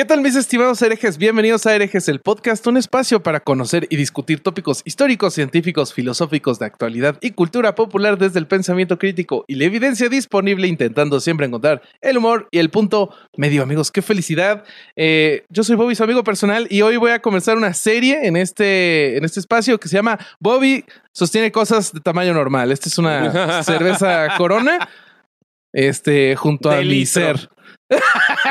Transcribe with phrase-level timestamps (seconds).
[0.00, 1.18] ¿Qué tal mis estimados herejes?
[1.18, 6.58] Bienvenidos a Herejes, el podcast, un espacio para conocer y discutir tópicos históricos, científicos, filosóficos
[6.58, 11.44] de actualidad y cultura popular desde el pensamiento crítico y la evidencia disponible, intentando siempre
[11.44, 13.90] encontrar el humor y el punto medio, amigos.
[13.90, 14.64] ¡Qué felicidad!
[14.96, 18.38] Eh, yo soy Bobby, su amigo personal, y hoy voy a comenzar una serie en
[18.38, 20.82] este, en este espacio que se llama Bobby
[21.12, 22.72] sostiene cosas de tamaño normal.
[22.72, 24.88] Esta es una cerveza corona,
[25.74, 27.36] este, junto a mi litro.
[27.36, 27.50] ser.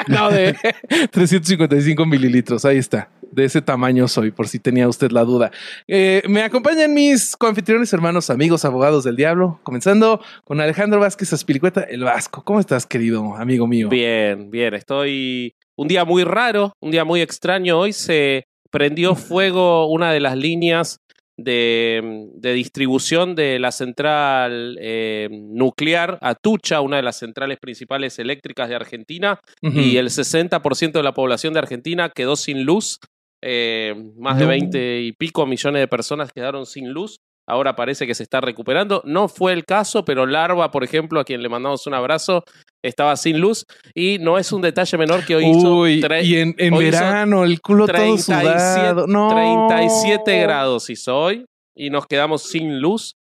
[0.07, 0.55] no, de
[1.11, 2.65] 355 mililitros.
[2.65, 3.09] Ahí está.
[3.31, 5.51] De ese tamaño soy, por si tenía usted la duda.
[5.87, 9.59] Eh, me acompañan mis coanfitriones, hermanos, amigos, abogados del diablo.
[9.63, 12.43] Comenzando con Alejandro Vázquez Aspilicueta, el Vasco.
[12.43, 13.89] ¿Cómo estás, querido amigo mío?
[13.89, 14.73] Bien, bien.
[14.73, 17.79] Estoy un día muy raro, un día muy extraño.
[17.79, 20.99] Hoy se prendió fuego una de las líneas
[21.43, 28.69] de, de distribución de la central eh, nuclear Atucha, una de las centrales principales eléctricas
[28.69, 32.99] de Argentina, y el 60% de la población de Argentina quedó sin luz.
[33.41, 34.49] Eh, más de No.
[34.49, 37.17] 20 y pico millones de personas quedaron sin luz.
[37.47, 39.01] Ahora parece que se está recuperando.
[39.05, 42.43] No fue el caso, pero Larva, por ejemplo, a quien le mandamos un abrazo,
[42.83, 43.65] estaba sin luz.
[43.93, 47.43] Y no es un detalle menor que hoy hizo Uy, y en, en hoy verano,
[47.43, 49.07] el culo todo 37, sudado.
[49.07, 49.29] No.
[49.29, 53.13] 37 grados hizo hoy y nos quedamos sin luz.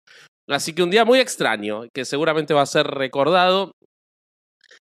[0.48, 3.72] Así que un día muy extraño, que seguramente va a ser recordado.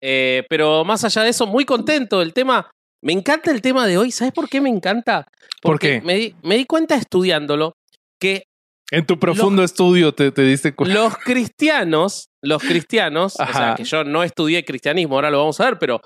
[0.02, 2.22] Eh, pero más allá de eso, muy contento.
[2.22, 2.70] El tema,
[3.04, 4.12] me encanta el tema de hoy.
[4.12, 5.28] ¿Sabes por qué me encanta?
[5.62, 6.02] ¿Por Porque qué?
[6.02, 7.74] Me, di- me di cuenta estudiándolo
[8.20, 8.44] que
[8.92, 10.94] En tu profundo estudio te, te diste cuenta.
[10.94, 15.66] los cristianos, los cristianos, o sea, que yo no estudié cristianismo, ahora lo vamos a
[15.66, 16.02] ver, pero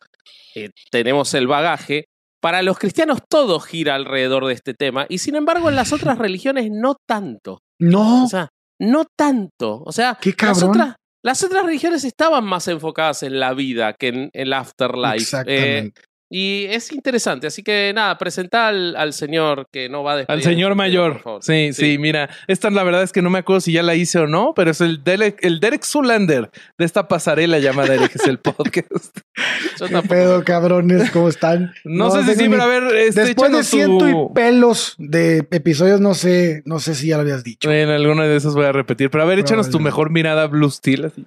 [0.53, 2.05] eh, tenemos el bagaje.
[2.39, 6.19] Para los cristianos todo gira alrededor de este tema y sin embargo en las otras
[6.19, 7.61] religiones no tanto.
[7.79, 8.49] No, O sea,
[8.79, 9.81] no tanto.
[9.83, 14.09] O sea, qué las otras, las otras religiones estaban más enfocadas en la vida que
[14.09, 15.15] en el afterlife.
[15.15, 16.01] Eh, Exactamente.
[16.29, 17.47] Y es interesante.
[17.47, 20.37] Así que nada, presenta al, al señor que no va a despedir.
[20.37, 21.19] Al señor por mayor.
[21.21, 21.43] favor.
[21.43, 22.29] Sí, sí, mira.
[22.47, 24.71] Esta la verdad es que no me acuerdo si ya la hice o no, pero
[24.71, 29.17] es el Derek, el Derek Zulander de esta pasarela llamada Herejes el podcast.
[29.79, 31.11] Yo ¿Qué pedo, cabrones?
[31.11, 31.73] ¿Cómo están?
[31.85, 35.47] No, sé si sí, pero a ver, este, Después de ciento tu- y pelos de
[35.51, 37.71] episodios, no sé, no sé si ya lo habías dicho.
[37.71, 40.69] En alguna de esas voy a repetir, pero a ver, échanos tu mejor mirada Blue
[40.69, 41.05] Steel.
[41.05, 41.25] Así.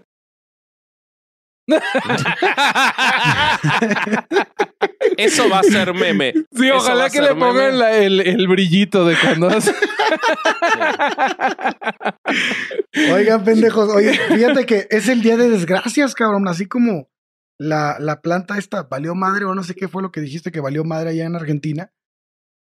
[5.17, 6.33] Eso va a ser meme.
[6.53, 9.75] Sí, Eso ojalá que le pongan la- el, el brillito de cuando hace.
[13.13, 17.09] Oigan, pendejos, oye, fíjate que es el día de desgracias, cabrón, así como
[17.59, 20.61] la, la planta esta valió madre, o no sé qué fue lo que dijiste que
[20.61, 21.91] valió madre allá en Argentina.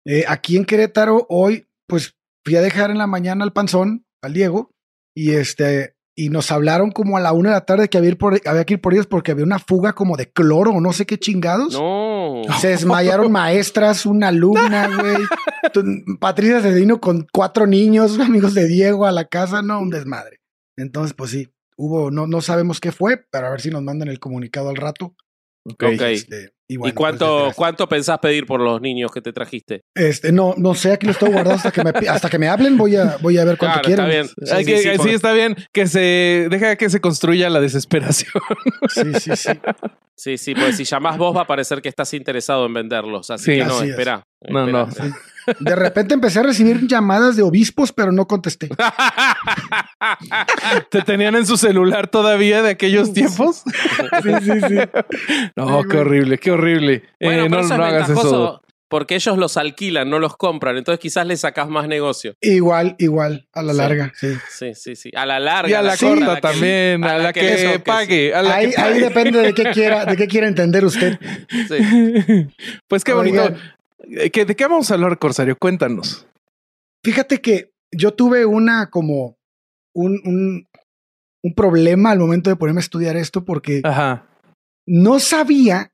[0.07, 2.15] Eh, aquí en Querétaro, hoy, pues
[2.45, 4.71] fui a dejar en la mañana al panzón, al Diego,
[5.17, 8.17] y este, y nos hablaron como a la una de la tarde que había, ir
[8.19, 10.93] por- había que ir por ellos porque había una fuga como de cloro o no
[10.95, 11.75] sé qué chingados.
[11.75, 12.41] No.
[12.59, 15.17] Se desmayaron maestras, una alumna, güey.
[16.19, 20.41] Patricia se vino con cuatro niños, amigos de Diego, a la casa, no, un desmadre.
[20.77, 24.09] Entonces, pues sí, hubo, no, no sabemos qué fue, pero a ver si nos mandan
[24.09, 25.15] el comunicado al rato.
[25.69, 25.83] Ok.
[25.83, 29.33] Este, y, bueno, ¿Y cuánto, pues, este, cuánto pensás pedir por los niños que te
[29.33, 29.83] trajiste?
[29.95, 32.77] este, no, no sé, aquí lo estoy guardando hasta que me, hasta que me hablen,
[32.77, 34.27] voy a, voy a ver cuánto Claro, quieren.
[34.27, 34.57] está bien.
[34.59, 37.51] Hay Sí, que- sí, sí, sí, porque- está bien que se deja que se construya
[37.51, 38.33] la desesperación.
[38.89, 39.51] Sí, sí, sí.
[40.17, 43.31] Sí, sí, porque si llamás vos va a parecer que estás interesado en venderlos.
[43.31, 43.59] Así Sí.
[43.59, 43.91] que no, Así es.
[43.91, 44.23] espera.
[44.49, 44.89] No, no.
[45.61, 48.69] De repente empecé a recibir llamadas de obispos, pero no contesté.
[50.91, 53.63] ¿Te tenían en su celular todavía de aquellos tiempos?
[54.23, 54.77] Sí, sí, sí.
[55.57, 57.03] No, qué horrible, qué horrible.
[57.21, 58.63] Bueno, Eh, pero no, eso no hagas eso.
[58.89, 60.77] porque ellos los alquilan, no los compran.
[60.77, 62.35] Entonces quizás le sacás más negocio.
[62.41, 63.79] Igual, igual, a la Sí.
[63.79, 64.29] larga, sí.
[64.49, 65.11] Sí, sí, sí.
[65.17, 65.71] A la larga.
[65.71, 66.07] Y a la Sí.
[66.07, 68.35] corta a la que- también, a, la, que, pague.
[68.35, 69.01] A la Ahí, que ahí pague.
[69.01, 71.19] depende de qué quiera, de qué quiera entender usted.
[71.69, 71.79] Sí.
[72.89, 73.43] Pues qué bonito.
[74.11, 75.57] Eh, ¿qué- ¿De qué vamos a hablar, Corsario?
[75.59, 76.27] Cuéntanos.
[77.05, 79.37] Fíjate que yo tuve una como
[79.95, 80.67] un, un,
[81.43, 84.29] un problema al momento de ponerme a estudiar esto porque Ajá.
[84.87, 85.93] no sabía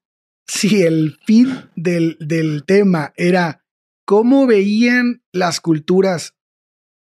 [0.48, 3.64] si el fin del, del tema era
[4.06, 6.34] cómo veían las culturas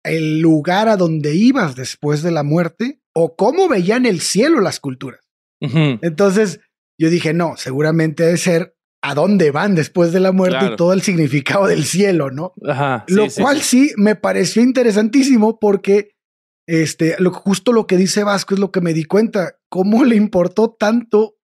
[0.03, 4.79] el lugar a donde ibas después de la muerte o cómo veían el cielo las
[4.79, 5.19] culturas.
[5.61, 6.61] Entonces
[6.97, 10.73] yo dije, no, seguramente debe ser a dónde van después de la muerte Claro.
[10.73, 12.53] y todo el significado del cielo, ¿no?
[12.67, 13.05] Ajá.
[13.07, 13.91] Sí, lo sí, cual sí.
[13.97, 16.11] me pareció interesantísimo porque
[16.67, 20.15] este, lo, justo lo que dice Vasco es lo que me di cuenta, cómo le
[20.15, 21.37] importó tanto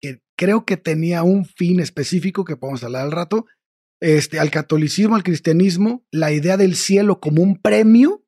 [0.00, 3.46] que creo que tenía un fin específico que podemos hablar al rato,
[4.00, 8.24] este, al catolicismo, al cristianismo, la idea del cielo como un premio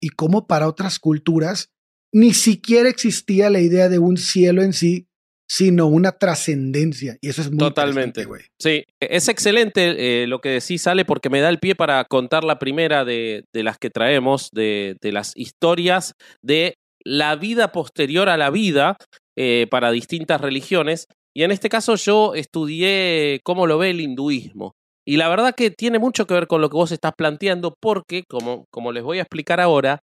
[0.00, 1.70] y como para otras culturas
[2.12, 5.08] ni siquiera existía la idea de un cielo en sí,
[5.50, 7.18] sino una trascendencia.
[7.20, 8.24] Y eso es muy Totalmente.
[8.24, 8.42] güey.
[8.60, 12.44] Sí, es excelente eh, lo que decís, Ale, porque me da el pie para contar
[12.44, 16.74] la primera de, de las que traemos, de, de las historias de
[17.04, 18.96] la vida posterior a la vida
[19.36, 21.06] eh, para distintas religiones.
[21.34, 24.76] Y en este caso yo estudié cómo lo ve el hinduismo.
[25.04, 28.22] Y la verdad que tiene mucho que ver con lo que vos estás planteando, porque,
[28.28, 29.98] como, como les voy a explicar ahora,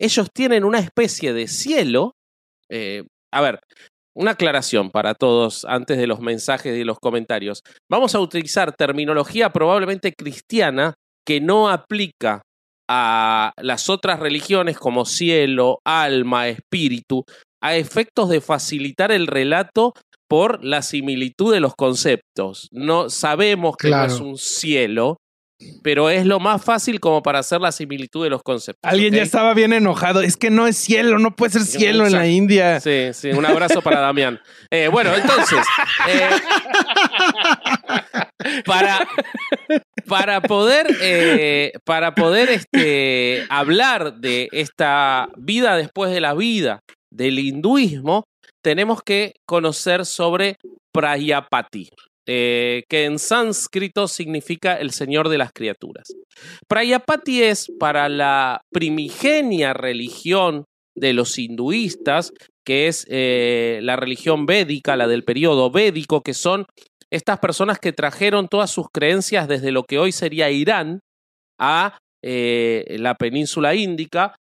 [0.00, 2.16] ellos tienen una especie de cielo.
[2.68, 3.60] eh, a ver,
[4.18, 7.62] una aclaración para todos antes de los mensajes y los comentarios.
[7.88, 10.94] Vamos a utilizar terminología probablemente cristiana
[11.24, 12.42] que no aplica
[12.90, 17.24] a las otras religiones como cielo, alma, espíritu,
[17.62, 19.92] a efectos de facilitar el relato
[20.28, 22.66] por la similitud de los conceptos.
[22.72, 25.18] No sabemos que no es un cielo,
[25.82, 28.80] pero es lo más fácil como para hacer la similitud de los conceptos.
[28.82, 30.20] Alguien ya estaba bien enojado.
[30.20, 32.26] Es que no es cielo, no puede ser cielo en la.
[32.28, 32.80] India.
[32.80, 34.40] Sí, sí, un abrazo para Damián.
[34.70, 35.64] Eh, bueno, entonces,
[36.08, 36.28] eh,
[38.64, 39.08] para,
[40.06, 46.80] para poder, eh, para poder este, hablar de esta vida después de la vida
[47.10, 48.24] del hinduismo,
[48.62, 50.56] tenemos que conocer sobre
[50.92, 51.90] Prayapati,
[52.30, 56.08] eh, que en sánscrito significa el señor de las criaturas.
[56.68, 62.32] Prayapati es para la primigenia religión de los hinduistas,
[62.66, 66.66] que es eh, la religión védica, la del periodo védico, que son
[67.10, 71.00] estas personas que trajeron todas sus creencias desde lo que hoy sería Irán
[71.58, 74.36] a eh, la península índica.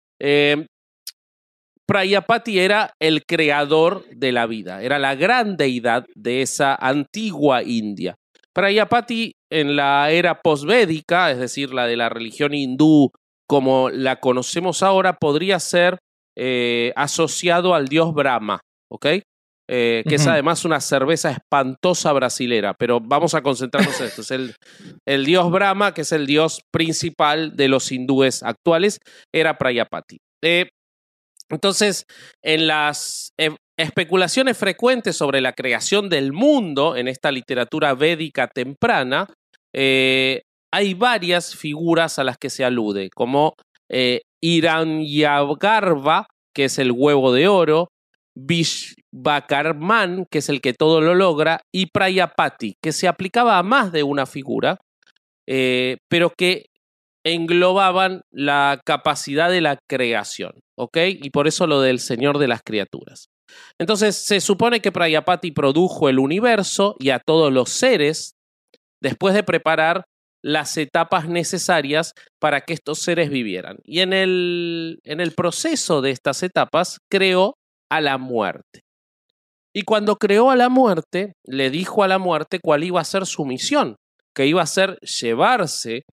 [1.87, 8.17] Prayapati era el creador de la vida, era la gran deidad de esa antigua India.
[8.53, 13.11] Prayapati en la era posvédica, es decir, la de la religión hindú
[13.49, 15.99] como la conocemos ahora, podría ser
[16.37, 18.61] eh, asociado al dios Brahma,
[18.91, 19.07] ¿ok?
[19.69, 24.23] Eh, que es además una cerveza espantosa brasilera, pero vamos a concentrarnos en esto.
[24.23, 24.55] Es el,
[25.07, 28.99] el dios Brahma, que es el dios principal de los hindúes actuales,
[29.35, 30.19] era Prayapati.
[30.45, 30.69] Eh,
[31.51, 32.05] entonces,
[32.43, 39.27] en las eh, especulaciones frecuentes sobre la creación del mundo en esta literatura védica temprana,
[39.75, 43.55] eh, hay varias figuras a las que se alude, como
[43.91, 47.89] eh, Hiranyagarva, que es el huevo de oro,
[48.37, 53.93] Vishvakarman, que es el que todo lo logra, y Prayapati, que se aplicaba a más
[53.93, 54.79] de una figura,
[55.49, 56.67] eh, pero que
[57.27, 60.99] englobaban la capacidad de la creación, ¿ok?
[61.09, 63.31] Y por eso lo del Señor de las criaturas.
[63.81, 68.35] Entonces, se supone que Prayapati produjo el universo y a todos los seres
[69.03, 70.05] después de preparar
[70.41, 73.79] las etapas necesarias para que estos seres vivieran.
[73.83, 77.55] Y en el, en el proceso de estas etapas creó
[77.91, 78.83] a la muerte.
[79.75, 83.27] Y cuando creó a la muerte, le dijo a la muerte cuál iba a ser
[83.27, 83.97] su misión,
[84.33, 86.05] que iba a ser llevarse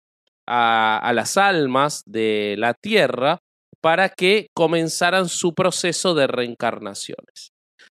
[0.46, 3.38] a, las almas de la tierra
[3.80, 7.50] para que comenzaran su proceso de reencarnaciones.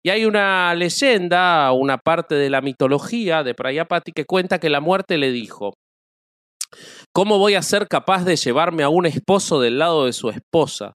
[0.04, 4.80] Y hay una leyenda, una parte de la mitología de Prayapati que cuenta que la
[4.80, 5.74] muerte le dijo,
[7.14, 10.92] ¿cómo voy a ser capaz de llevarme a un esposo del lado de su esposa?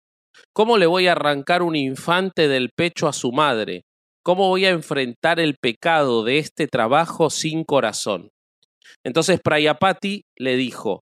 [0.53, 3.83] ¿Cómo le voy a arrancar un infante del pecho a su madre?
[4.23, 8.29] ¿Cómo voy a enfrentar el pecado de este trabajo sin corazón?
[9.03, 11.01] Entonces Prayapati le dijo,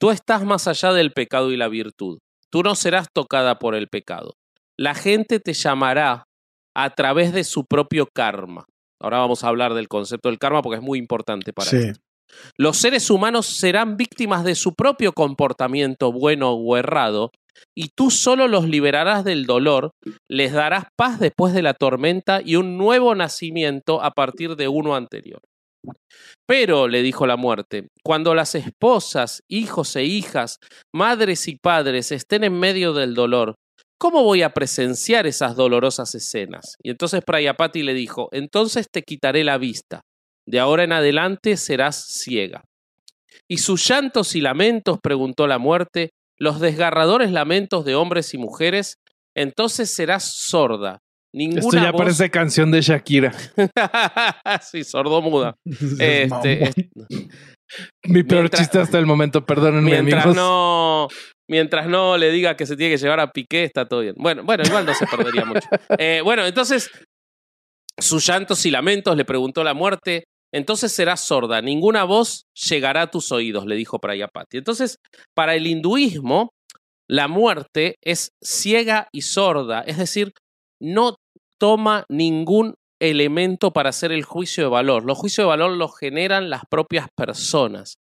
[0.00, 2.18] tú estás más allá del pecado y la virtud.
[2.50, 4.32] Tú no serás tocada por el pecado.
[4.78, 6.24] La gente te llamará
[6.74, 8.64] a través de su propio karma.
[9.00, 11.76] Ahora vamos a hablar del concepto del karma porque es muy importante para Sí.
[11.76, 12.00] esto.
[12.56, 17.32] Los seres humanos serán víctimas de su propio comportamiento bueno o errado,
[17.76, 19.90] y tú solo los liberarás del dolor,
[20.28, 24.94] les darás paz después de la tormenta y un nuevo nacimiento a partir de uno
[24.94, 25.40] anterior.
[26.46, 30.58] Pero, le dijo la muerte, cuando las esposas, hijos e hijas,
[30.92, 33.54] madres y padres estén en medio del dolor,
[33.98, 36.74] ¿cómo voy a presenciar esas dolorosas escenas?
[36.82, 40.00] Y entonces Prayapati le dijo, entonces te quitaré la vista,
[40.46, 42.64] de ahora en adelante serás ciega.
[43.48, 44.98] ¿Y sus llantos y lamentos?
[45.02, 48.94] preguntó la muerte, los desgarradores lamentos de hombres y mujeres,
[49.36, 50.98] entonces serás sorda.
[51.32, 53.32] Ninguna Esto ya voz- parece canción de Shakira.
[54.62, 55.54] sí, sordomuda.
[56.00, 56.72] Este,
[58.04, 60.36] Mi peor Mientras- chiste hasta el momento, perdónenme, mientras amigos.
[60.36, 61.08] no
[61.48, 64.14] mientras no le diga que se tiene que llevar a Piqué, está todo bien.
[64.18, 65.68] Bueno, bueno, igual no se perdería mucho.
[65.98, 66.90] Eh, bueno, entonces,
[67.98, 70.24] sus llantos y lamentos, le preguntó la muerte.
[70.52, 74.58] Entonces serás sorda, ninguna voz llegará a tus oídos, le dijo Prayapati.
[74.58, 74.96] Entonces,
[75.36, 76.50] para el hinduismo,
[77.08, 80.32] la muerte es ciega y sorda, es decir,
[80.82, 81.14] no
[81.60, 85.04] toma ningún elemento para hacer el juicio de valor.
[85.04, 87.94] Los juicios de valor los generan las propias personas.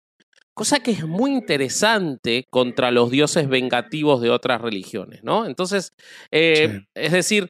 [0.55, 5.45] Cosa que es muy interesante contra los dioses vengativos de otras religiones, ¿no?
[5.45, 5.89] Entonces,
[6.31, 6.85] eh, Sí.
[6.95, 7.47] es decir,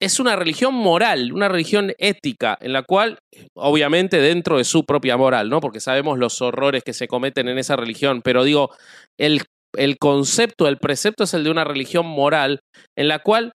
[0.00, 3.18] es una religión moral, una religión ética, en la cual,
[3.56, 5.60] obviamente dentro de su propia moral, ¿no?
[5.60, 8.70] Porque sabemos los horrores que se cometen en esa religión, pero digo,
[9.18, 9.42] el,
[9.76, 12.60] el concepto, el precepto es el de una religión moral,
[12.98, 13.52] en la cual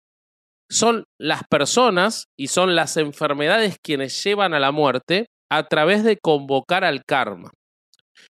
[0.69, 6.17] son las personas y son las enfermedades quienes llevan a la muerte a través de
[6.21, 7.51] convocar al karma.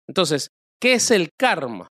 [0.09, 0.49] Entonces,
[0.81, 1.89] ¿qué es el karma?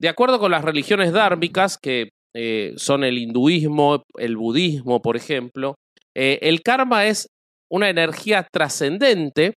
[0.00, 5.74] De acuerdo con las religiones dármicas, que eh, son el hinduismo, el budismo, por ejemplo,
[6.14, 7.28] eh, el karma es
[7.70, 9.54] una energía trascendente.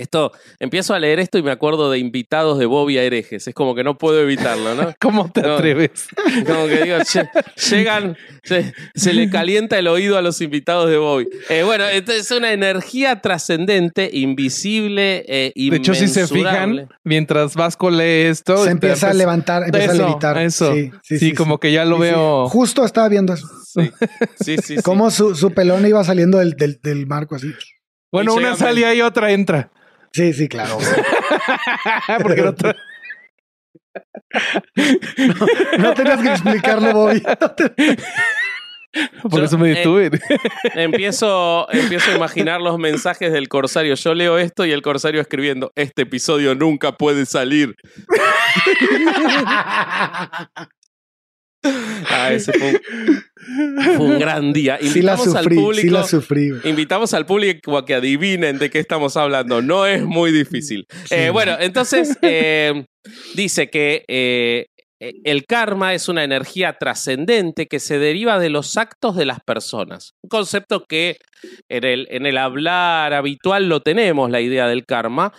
[0.00, 3.46] Esto, empiezo a leer esto y me acuerdo de invitados de Bobby a herejes.
[3.48, 4.94] Es como que no puedo evitarlo, ¿no?
[5.00, 5.54] ¿Cómo te No.
[5.56, 6.08] atreves?
[6.46, 7.30] Como que digo, lle-
[7.70, 11.28] llegan, se, se le calienta el oído a los invitados de Bobby.
[11.50, 17.54] Eh, bueno, entonces es una energía trascendente, invisible, eh, De hecho, si se fijan, mientras
[17.54, 20.38] Vasco lee esto, Se te empieza a levantar, empieza Eso, a levitar.
[20.38, 20.72] eso.
[20.74, 21.58] Sí, sí, Sí, sí, como sí.
[21.62, 22.08] que ya lo Sí, sí.
[22.10, 22.48] veo.
[22.48, 23.46] Justo estaba viendo eso.
[23.66, 23.90] Sí,
[24.40, 24.76] sí, sí.
[24.76, 24.82] sí.
[24.82, 27.52] Cómo su, su pelón iba saliendo del, del, del marco así.
[28.12, 29.70] Bueno, una llega salía y otra entra.
[30.12, 30.78] Sí, sí, claro.
[32.22, 32.76] Porque no tra-
[35.78, 37.22] No tenías que explicarlo, Bobby.
[37.40, 37.96] No te-
[39.22, 40.10] Por Yo, eso me eh, detuve.
[40.74, 43.94] Empiezo, empiezo a imaginar los mensajes del corsario.
[43.94, 47.76] Yo leo esto y el corsario escribiendo, este episodio nunca puede salir.
[51.62, 54.78] Ah, ese fue un, fue un gran día.
[54.80, 55.72] Sí la Invitamos al público.
[55.82, 56.50] sí la sufrí.
[56.50, 56.68] güey.
[56.68, 59.60] Invitamos al público a que adivinen de qué estamos hablando.
[59.62, 60.86] No es muy difícil.
[61.04, 61.14] Sí.
[61.14, 62.84] Eh, bueno, entonces eh,
[63.34, 64.66] dice que eh,
[65.00, 70.12] el karma es una energía trascendente que se deriva de los actos de las personas.
[70.22, 71.16] Un concepto que
[71.70, 75.32] en el, en el hablar habitual lo tenemos, la idea del karma,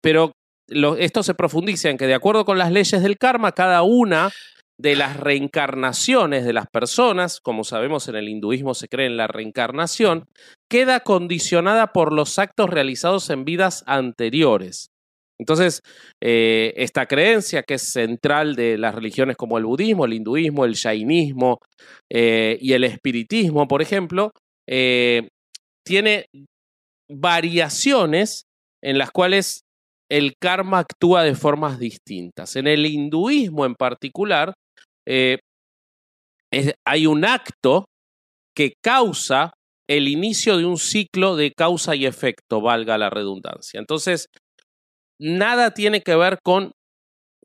[0.00, 0.32] pero
[0.68, 4.30] lo- esto se profundiza en que de acuerdo con las leyes del karma, cada una
[4.78, 9.26] de las reencarnaciones de las personas, como sabemos en el hinduismo se cree en la
[9.26, 10.26] reencarnación,
[10.68, 14.88] queda condicionada por los actos realizados en vidas anteriores.
[15.38, 15.80] Entonces,
[16.22, 20.76] eh, esta creencia que es central de las religiones como el budismo, el hinduismo, el
[20.76, 21.58] jainismo
[22.10, 24.30] eh, y el espiritismo, por ejemplo,
[24.68, 25.28] eh,
[25.84, 26.26] tiene
[27.10, 28.44] variaciones
[28.82, 29.62] en las cuales
[30.08, 32.54] el karma actúa de formas distintas.
[32.56, 34.52] En el hinduismo en particular,
[35.06, 35.38] eh,
[36.84, 37.86] hay un acto
[38.54, 39.52] que causa
[39.88, 43.80] el inicio de un ciclo de causa y efecto, valga la redundancia.
[43.80, 44.28] Entonces,
[45.18, 46.72] nada tiene que ver con,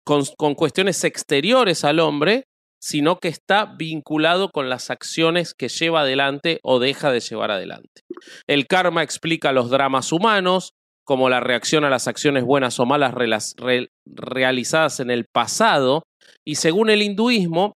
[0.03, 2.45] con, cuestiones exteriores al hombre,
[2.79, 8.01] sino que está vinculado con las acciones que lleva adelante o deja de llevar adelante.
[8.47, 10.71] El karma explica los dramas humanos,
[11.03, 13.13] como la reacción a las acciones buenas o malas
[14.05, 16.03] realizadas en el pasado,
[16.45, 17.73] y según el hinduismo,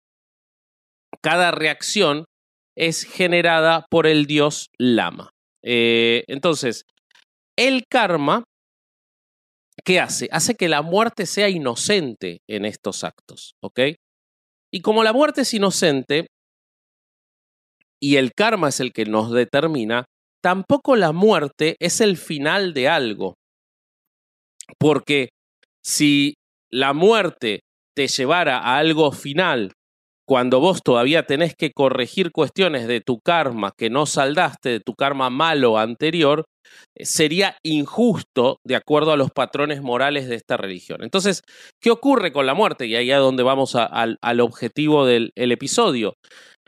[1.21, 2.25] cada reacción
[2.77, 5.31] es generada por el dios Lama.
[5.63, 6.85] Eh, entonces,
[7.57, 8.43] el karma,
[9.83, 10.29] ¿qué hace?
[10.31, 13.79] Hace que la muerte sea inocente en estos actos, ¿ok?
[14.71, 16.27] Y como la muerte es inocente
[18.01, 20.05] y el karma es el que nos determina,
[20.41, 23.33] tampoco la muerte es el final de algo.
[24.77, 25.29] Porque
[25.83, 26.35] si
[26.71, 27.61] la muerte
[27.99, 29.73] te llevara a algo final
[30.25, 34.93] cuando vos todavía tenés que corregir cuestiones de tu karma que no saldaste, de tu
[34.93, 36.45] karma malo anterior,
[36.97, 41.03] eh, sería injusto de acuerdo a los patrones morales de esta religión.
[41.03, 41.41] Entonces,
[41.83, 42.85] ¿qué ocurre con la muerte?
[42.85, 46.13] Y ahí es donde vamos a- al, objetivo del el episodio.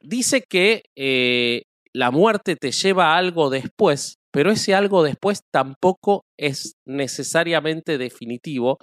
[0.03, 1.61] Dice que eh,
[1.95, 8.79] la muerte te lleva a algo después, pero ese algo después tampoco es necesariamente definitivo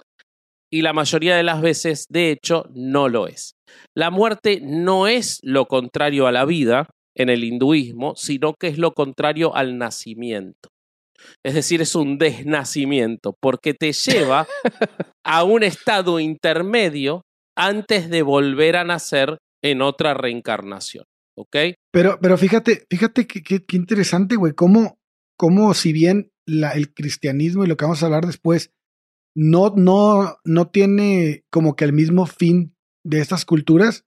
[0.71, 3.55] y la mayoría de las veces, de hecho, no lo es.
[3.95, 8.77] La muerte no es lo contrario a la vida en el hinduismo, sino que es
[8.77, 10.69] lo contrario al nacimiento.
[11.43, 14.47] Es decir, es un desnacimiento, porque te lleva
[15.25, 17.23] a un estado intermedio
[17.57, 21.03] antes de volver a nacer en otra reencarnación.
[21.37, 21.55] ¿Ok?
[21.91, 24.53] Pero, pero fíjate, fíjate qué qué interesante, güey.
[24.53, 24.97] Cómo,
[25.37, 28.71] cómo si bien el cristianismo y lo que vamos a hablar después
[29.41, 34.05] no, no, no tiene como que el mismo fin de estas culturas,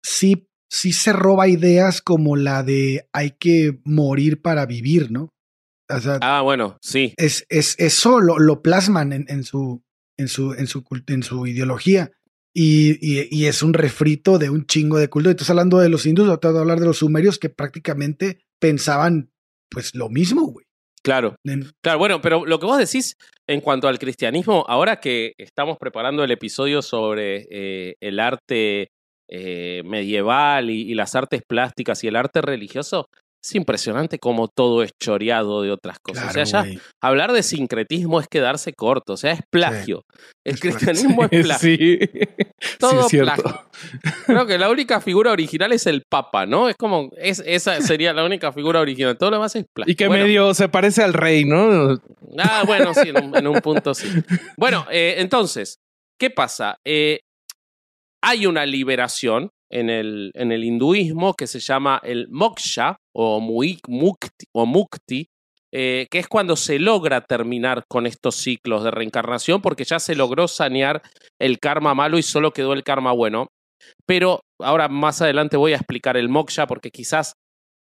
[0.00, 5.30] sí, sí se roba ideas como la de hay que morir para vivir, ¿no?
[5.90, 7.14] O sea, Ah, bueno, sí.
[7.16, 9.82] es, es, eso lo, lo plasman en, en su,
[10.16, 12.12] en, su, en, su, en su ideología.
[12.54, 15.30] Y, y, y es un refrito de un chingo de culto.
[15.30, 17.50] Y estás hablando de los hindúes, o te voy a hablar de los sumerios que
[17.50, 19.32] prácticamente pensaban
[19.68, 20.67] pues lo mismo, güey.
[21.02, 21.36] Claro.
[21.82, 23.14] Claro, bueno, pero lo que vos decís
[23.46, 28.90] en cuanto al cristianismo, ahora que estamos preparando el episodio sobre eh, el arte
[29.30, 33.08] eh, medieval y, y las artes plásticas y el arte religioso,
[33.42, 36.32] es impresionante cómo todo es choreado de otras cosas.
[36.32, 40.02] Claro, o sea, ya hablar de sincretismo es quedarse corto, o sea, es plagio.
[40.44, 41.58] El cristianismo es plagio.
[41.68, 41.98] Sí,
[42.78, 43.68] Todo es plagio.
[44.26, 46.68] Creo que la única figura original es el Papa, ¿no?
[46.68, 49.16] Es como, es, esa sería la única figura original.
[49.16, 49.92] Todo lo demás es plagio.
[49.92, 52.00] Y que Bueno, medio se parece al rey, ¿no?
[52.38, 54.08] Ah, bueno, sí, en un, en un punto sí.
[54.56, 55.78] Bueno, eh, entonces,
[56.18, 56.76] ¿qué pasa?
[56.84, 57.20] Eh,
[58.22, 64.46] hay una liberación en el, en el hinduismo que se llama el moksha o, mukti,
[64.54, 65.28] o mukti,
[65.72, 70.14] eh, que es cuando se logra terminar con estos ciclos de reencarnación porque ya se
[70.14, 71.02] logró sanear
[71.38, 73.48] el karma malo y solo quedó el karma bueno.
[74.06, 77.34] Pero ahora más adelante voy a explicar el moksha porque quizás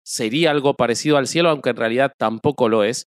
[0.05, 3.05] sería algo parecido al cielo, aunque en realidad tampoco lo es.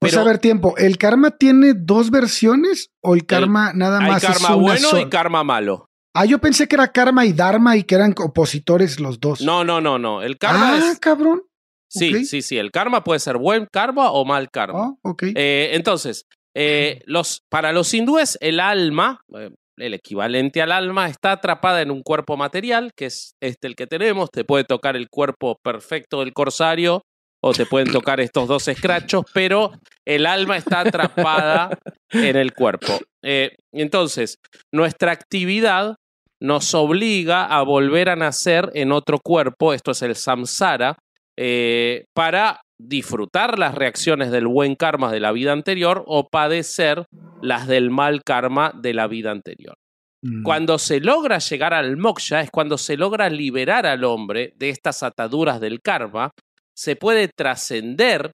[0.00, 0.76] Pues a ver, tiempo.
[0.76, 4.98] ¿El karma tiene dos versiones o el karma nada Hay más es karma una bueno
[4.98, 5.85] y karma malo.
[6.18, 9.42] Ah, yo pensé que era karma y dharma y que eran opositores los dos.
[9.42, 10.22] No, no, no, no.
[10.22, 10.98] El karma ah, es.
[10.98, 11.42] cabrón.
[11.88, 12.56] Sí, sí, sí.
[12.56, 14.86] El karma puede ser buen karma o mal karma.
[14.86, 15.24] Ah, ok.
[15.34, 21.32] Eh, entonces, eh, los, para los hindúes, el alma, eh, el equivalente al alma, está
[21.32, 24.30] atrapada en un cuerpo material, que es este el que tenemos.
[24.30, 27.02] Te puede tocar el cuerpo perfecto del corsario
[27.42, 29.72] o te pueden tocar estos dos escrachos, pero
[30.06, 31.78] el alma está atrapada
[32.10, 32.98] en el cuerpo.
[33.22, 34.38] Eh, entonces,
[34.72, 35.96] nuestra actividad
[36.40, 40.96] nos obliga a volver a nacer en otro cuerpo, esto es el samsara,
[41.38, 47.04] eh, para disfrutar las reacciones del buen karma de la vida anterior o padecer
[47.40, 49.76] las del mal karma de la vida anterior.
[50.22, 50.42] Mm.
[50.42, 55.02] Cuando se logra llegar al moksha es cuando se logra liberar al hombre de estas
[55.02, 56.30] ataduras del karma,
[56.74, 58.32] se puede trascender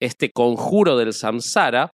[0.00, 1.90] este conjuro del samsara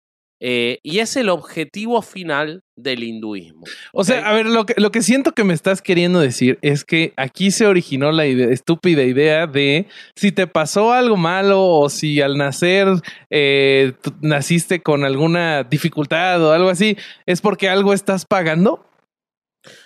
[0.44, 3.62] eh, y es el objetivo final del hinduismo.
[3.92, 6.84] O sea, a ver, lo que, lo que siento que me estás queriendo decir es
[6.84, 11.88] que aquí se originó la idea- estúpida idea de si te pasó algo malo o
[11.88, 12.88] si al nacer
[13.30, 18.84] eh, naciste con alguna dificultad o algo así, es porque algo estás pagando.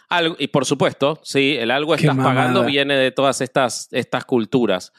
[0.08, 4.24] Algo- y por supuesto, sí, el algo Qué estás pagando viene de todas estas, estas
[4.24, 4.92] culturas.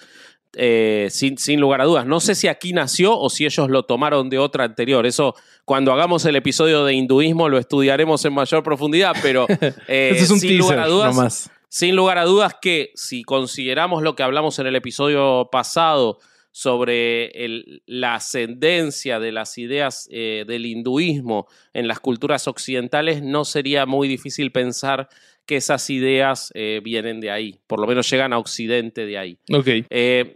[0.59, 2.05] Eh, sin, sin lugar a dudas.
[2.07, 5.05] No sé si aquí nació o si ellos lo tomaron de otra anterior.
[5.05, 9.45] Eso, cuando hagamos el episodio de hinduismo, lo estudiaremos en mayor profundidad, pero
[9.87, 11.51] eh, Eso es un sin lugar a dudas, nomás.
[11.69, 16.17] sin lugar a dudas que si consideramos lo que hablamos en el episodio pasado
[16.51, 23.45] sobre el- la ascendencia de las ideas eh, del hinduismo en las culturas occidentales, no
[23.45, 25.07] sería muy difícil pensar
[25.45, 29.37] que esas ideas eh, vienen de ahí, por lo menos llegan a Occidente de ahí.
[29.89, 30.33] Eh,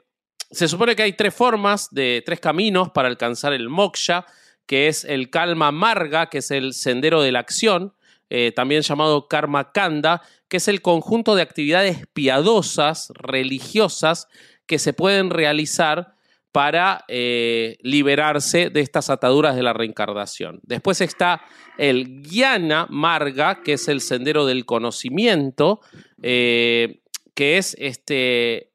[0.51, 4.25] se supone que hay tres formas, de tres caminos para alcanzar el moksha,
[4.65, 7.93] que es el kalma marga, que es el sendero de la acción,
[8.29, 14.27] eh, también llamado karma kanda, que es el conjunto de actividades piadosas, religiosas,
[14.65, 16.15] que se pueden realizar
[16.51, 20.59] para eh, liberarse de estas ataduras de la reencarnación.
[20.63, 21.41] Después está
[21.77, 25.79] el Jnana Marga, que es el sendero del conocimiento,
[26.21, 27.01] eh,
[27.33, 28.70] que es este,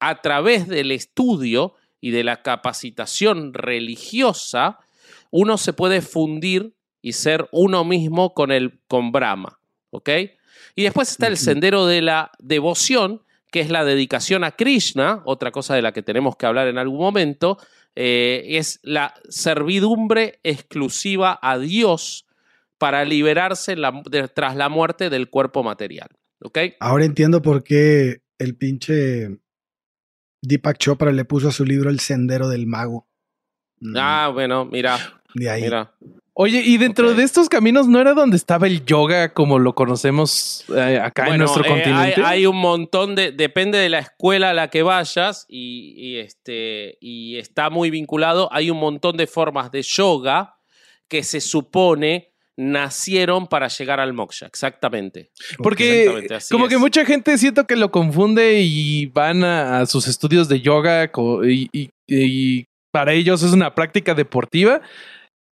[0.00, 4.78] a través del estudio y de la capacitación religiosa,
[5.30, 9.58] uno se puede fundir y ser uno mismo con, el, con Brahma.
[9.90, 10.10] ¿ok?
[10.74, 15.50] Y después está el sendero de la devoción, que es la dedicación a Krishna, otra
[15.50, 17.58] cosa de la que tenemos que hablar en algún momento,
[17.96, 22.26] eh, es la servidumbre exclusiva a Dios
[22.76, 26.08] para liberarse la- de- tras la muerte del cuerpo material.
[26.42, 26.58] ¿Ok?
[26.78, 29.38] Ahora entiendo por qué el pinche
[30.42, 33.06] Deepak Chopra le puso a su libro El Sendero del Mago.
[33.80, 34.98] Mm, Ah, bueno, mira,
[35.34, 35.62] de ahí.
[35.62, 35.94] mira.
[36.40, 40.64] Oye, y dentro de estos caminos no era donde estaba el yoga como lo conocemos
[40.72, 42.22] eh, acá en nuestro eh, continente.
[42.22, 43.32] Hay, hay un montón de.
[43.32, 48.48] Depende de la escuela a la que vayas y, y, este, y está muy vinculado.
[48.52, 50.54] Hay un montón de formas de yoga
[51.08, 52.27] que se supone
[52.58, 54.46] nacieron para llegar al moksha.
[54.46, 55.30] Exactamente.
[55.58, 56.70] Porque Exactamente, así como es.
[56.70, 61.10] que mucha gente siento que lo confunde y van a, a sus estudios de yoga
[61.44, 64.80] y, y- y para ellos es una práctica deportiva,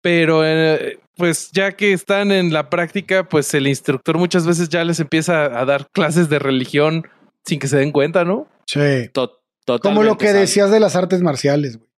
[0.01, 4.83] pero eh, pues ya que están en la práctica, pues el instructor muchas veces ya
[4.83, 7.07] les empieza a dar clases de religión
[7.45, 8.47] sin que se den cuenta, ¿no?
[8.67, 9.09] Sí.
[9.13, 11.89] To- Como totalmente, lo que decías de las artes marciales, güey.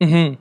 [0.00, 0.38] Sí.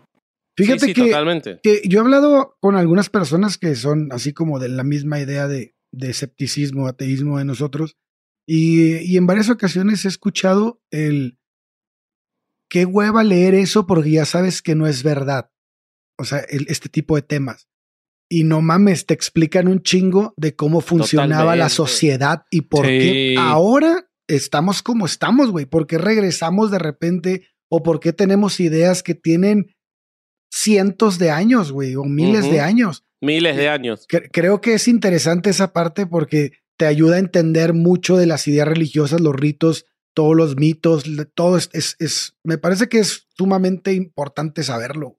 [0.56, 1.60] Fíjate Sí, sí, que, totalmente.
[1.64, 5.48] que yo he hablado con algunas personas que son así como de la misma idea
[5.48, 7.98] de, de escepticismo, ateísmo de nosotros,
[8.48, 11.40] y, y en varias ocasiones he escuchado el,
[12.70, 15.50] qué hueva leer eso porque ya sabes que no es verdad.
[16.20, 17.68] O sea, el- este tipo de temas.
[18.30, 21.76] Y no mames, te explican un chingo de cómo funcionaba la Totalmente.
[21.76, 23.36] sociedad y por qué Sí.
[23.38, 25.66] ahora estamos como estamos, güey.
[25.66, 27.48] ¿Por qué regresamos de repente?
[27.70, 29.76] ¿O por qué tenemos ideas que tienen
[30.54, 31.96] cientos de años, güey?
[31.96, 33.04] O miles de años.
[33.22, 34.08] Miles de años.
[34.08, 38.48] Cre- creo que es interesante esa parte porque te ayuda a entender mucho de las
[38.48, 43.28] ideas religiosas, los ritos, todos los mitos, todo es, es, es- me parece que es
[43.36, 45.18] sumamente importante saberlo.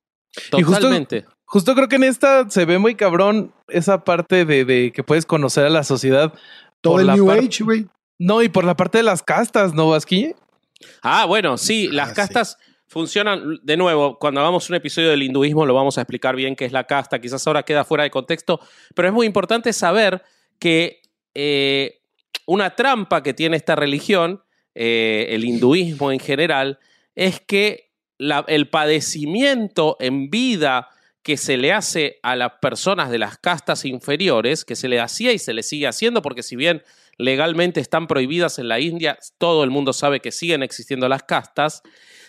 [0.57, 1.25] Y justo- Totalmente.
[1.47, 5.27] Justo creo que en esta se ve muy cabrón esa parte de, de que puedes
[5.27, 6.33] conocer a la sociedad.
[6.81, 7.87] Todo por el New Age, güey.
[8.19, 10.35] No, y por la parte de las castas, ¿no, Vasquille?
[11.03, 12.21] Ah, bueno, sí, las Ah, sí.
[12.87, 13.61] Funcionan.
[13.63, 16.73] De nuevo, cuando hagamos un episodio del hinduismo lo vamos a explicar bien qué es
[16.73, 17.21] la casta.
[17.21, 18.61] Quizás ahora queda fuera de contexto,
[18.95, 20.23] pero es muy importante saber
[20.59, 21.03] que
[21.35, 22.01] eh,
[22.47, 24.43] una trampa que tiene esta religión,
[24.75, 26.79] eh, el hinduismo en general,
[27.15, 30.89] es que el padecimiento en vida
[31.23, 35.33] que se le hace a las personas de las castas inferiores, que se le hacía
[35.33, 36.83] y se le sigue haciendo, porque si bien
[37.17, 41.83] legalmente están prohibidas en la India, todo el mundo sabe que siguen existiendo las castas,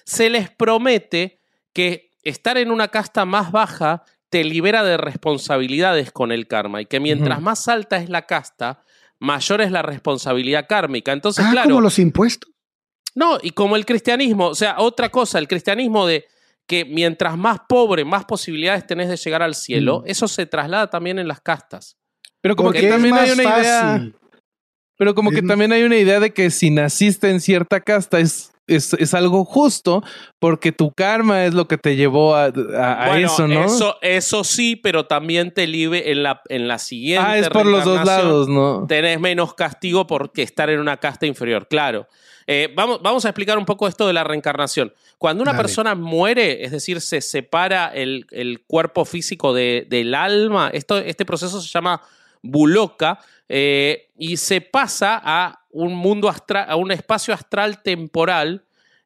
[0.06, 1.40] se les promete
[1.74, 6.86] que estar en una casta más baja te libera de responsabilidades con el karma y
[6.86, 8.84] que mientras más alta es la casta,
[9.20, 11.12] mayor es la responsabilidad kármica.
[11.12, 12.52] Entonces, ah, claro, como los impuestos.
[13.14, 16.26] no, y como el cristianismo, o sea, otra cosa, el cristianismo de
[16.68, 20.10] que mientras más pobre, más posibilidades tenés de llegar al cielo, Mm.
[20.10, 21.98] eso se traslada también en las castas.
[22.42, 24.04] Pero como Porque que es también hay una idea.
[24.98, 28.52] Pero como que también hay una idea de que si naciste en cierta casta es,
[28.68, 30.02] es, es algo justo
[30.40, 33.66] porque tu karma es lo que te llevó a, a- a Bueno, eso, ¿no?
[33.66, 37.26] Eso, eso sí, pero también te libre en la, en la siguiente.
[37.28, 38.86] ah, es por los dos lados, ¿no?
[38.88, 42.08] Tenés menos castigo porque estar en una casta inferior, claro.
[42.48, 44.94] Eh, vamos, vamos a explicar un poco esto de la reencarnación.
[45.18, 45.64] Cuando una Dale.
[45.64, 51.26] persona muere, es decir, se separa el, el cuerpo físico de- del alma, esto, este
[51.26, 52.02] proceso se llama
[52.44, 58.66] buloca eh, y se pasa a un mundo astral, a un espacio astral temporal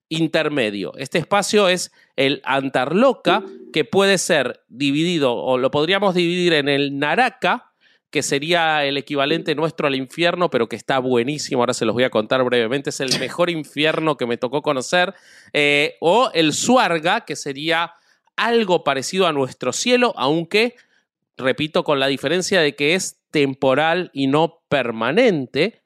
[0.10, 0.93] intermedio.
[0.97, 6.97] Este espacio es el Antarloca, que puede ser dividido, o lo podríamos dividir en el
[6.97, 7.71] Naraka,
[8.10, 12.04] que sería el equivalente nuestro al infierno, pero que está buenísimo, ahora se los voy
[12.04, 15.13] a contar brevemente, es el mejor infierno que me tocó conocer,
[15.54, 17.93] eh, o el Suarga, que sería
[18.36, 20.75] algo parecido a nuestro cielo, aunque,
[21.39, 25.82] repito, con la diferencia de que es temporal y no permanente,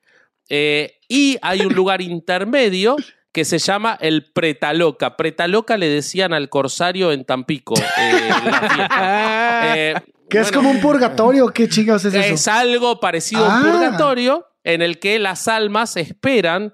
[0.49, 2.95] eh, y hay un lugar intermedio
[3.31, 5.17] que se llama el Pretaloca.
[5.17, 7.73] Pretaloca le decían al corsario en Tampico.
[7.97, 8.29] eh.
[9.75, 9.95] Eh,
[10.29, 11.47] Que es como un purgatorio.
[11.47, 12.33] ¿Qué chingados es eso?
[12.33, 13.71] es algo parecido a un Ah.
[13.71, 16.73] purgatorio en el que las almas esperan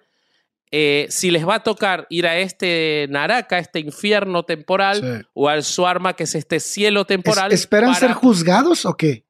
[0.72, 5.28] eh, si les va a tocar ir a este Naraka, este infierno temporal, Sí.
[5.34, 7.52] o al Suarma, que es este cielo temporal.
[7.52, 9.26] Es- ¿Esperan para, ser juzgados o qué?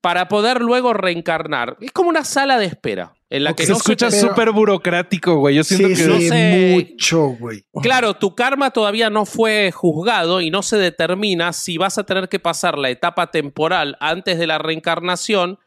[0.00, 1.76] para poder luego reencarnar.
[1.82, 5.56] Es como una sala de espera en la que se no escucha súper burocrático, güey.
[5.56, 6.70] Yo siento Sí, que no sí, sé.
[6.72, 7.64] mucho, güey.
[7.82, 12.30] Claro, tu karma todavía no fue juzgado y no se determina si vas a tener
[12.30, 15.58] que pasar la etapa temporal antes de la reencarnación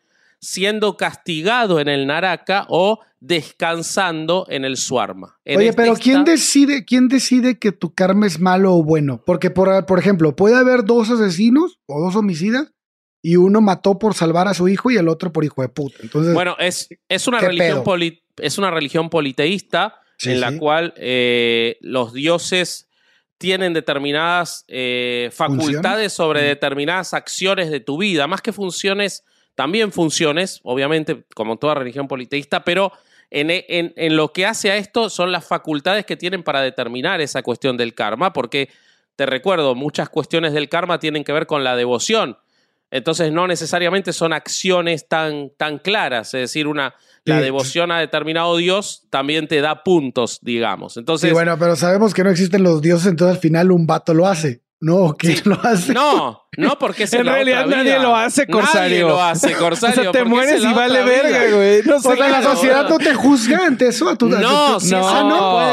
[0.44, 5.40] siendo castigado en el Naraka o descansando en el Suarma.
[5.46, 9.22] En Oye, este pero ¿quién decide, quién decide que tu karma es malo o bueno?
[9.26, 12.74] Porque, por, por ejemplo, puede haber dos asesinos o dos homicidas
[13.22, 15.98] y uno mató por salvar a su hijo y el otro por hijo de puta.
[16.02, 20.52] Entonces, Bueno, es, es, una ¿Qué religión poli- es una religión politeísta Sí, en la
[20.52, 20.58] sí.
[20.58, 22.90] cual eh, los dioses
[23.38, 26.14] tienen determinadas eh, facultades ¿Funciones?
[26.14, 26.46] sobre Mm.
[26.48, 29.24] determinadas acciones de tu vida, más que funciones,
[29.56, 32.92] también funciones, obviamente, como toda religión politeísta, pero
[33.30, 37.22] en, en- en lo que hace a esto son las facultades que tienen para determinar
[37.22, 38.70] esa cuestión del karma, porque
[39.16, 42.38] te recuerdo, muchas cuestiones del karma tienen que ver con la devoción.
[42.90, 46.94] Entonces no necesariamente son acciones tan, tan claras, es decir, una,
[47.26, 47.44] la Sí.
[47.44, 50.98] devoción a determinado Dios también te da puntos, digamos.
[50.98, 54.14] Entonces, sí, bueno, pero sabemos que no existen los dioses, entonces al final un vato
[54.14, 54.62] lo hace.
[54.86, 55.42] No, ¿quién Sí.
[55.46, 55.94] lo hace?
[55.94, 58.04] no, no porque es En realidad otra nadie vida.
[58.04, 58.82] lo hace, Corsario.
[58.82, 60.00] Nadie lo hace, Corsario.
[60.02, 61.84] o sea, te mueres y vale verga, güey.
[61.84, 64.10] No sé la sociedad no te juzga ante eso.
[64.10, 65.06] A tu, No, a tu- si no, es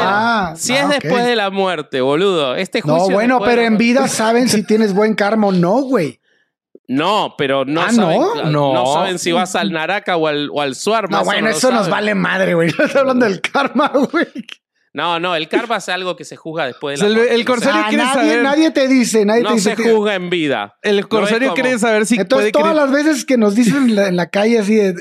[0.01, 0.91] ah, ah, si ah, es ok.
[1.01, 2.55] después de la muerte, boludo.
[2.55, 6.19] Este juicio No, bueno, pero en vida saben si tienes buen karma o no, güey.
[6.87, 8.35] No, pero no, Ah, saben, ¿no?
[8.45, 8.73] No.
[8.73, 11.19] no saben si vas al Naraka o al, o al Suarma.
[11.19, 12.69] No, bueno, eso nos vale madre, güey.
[12.77, 14.27] No estoy hablando del karma, güey.
[14.93, 17.17] No, no, el karma es algo que se juzga después de O sea, la el-
[17.29, 17.33] muerte.
[17.35, 19.75] el No se- corsario- Ah, quiere nadie, saber- nadie te dice, nadie te no dice.
[19.75, 20.77] se juzga en vida.
[20.81, 24.07] El corsario quiere saber si Entonces, puede todas las veces que nos dicen en la,
[24.09, 24.93] en la calle así, de,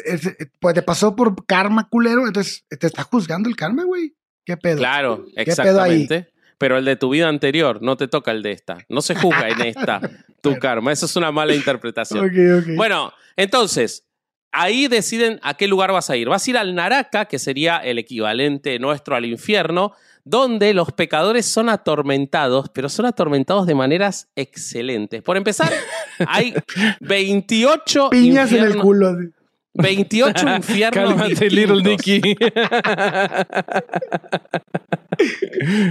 [0.61, 4.15] pues te pasó por karma culero, entonces te está juzgando el karma, güey.
[4.45, 4.79] ¿Qué pedo?
[4.79, 5.35] Claro, pedo ahí?
[5.37, 6.29] exactamente.
[6.59, 8.79] pero el de tu vida anterior, no te toca el de esta.
[8.89, 10.01] No se juzga en esta
[10.43, 10.93] tu karma.
[10.93, 12.25] Eso es una mala interpretación.
[12.27, 12.33] Ok,
[12.69, 12.77] ok.
[12.77, 14.05] Bueno, entonces,
[14.53, 16.29] ahí deciden a qué lugar vas a ir.
[16.29, 19.93] Vas a ir al Naraka, que sería el equivalente nuestro al infierno,
[20.25, 25.23] donde los pecadores son atormentados, pero son atormentados de maneras excelentes.
[25.23, 25.73] Por empezar,
[26.27, 26.55] hay
[27.01, 29.09] 28 Piñas en el culo.
[29.09, 29.31] así.
[29.75, 31.83] 28 infiernos Cálmate, Little.
[31.83, 32.21] Nicky.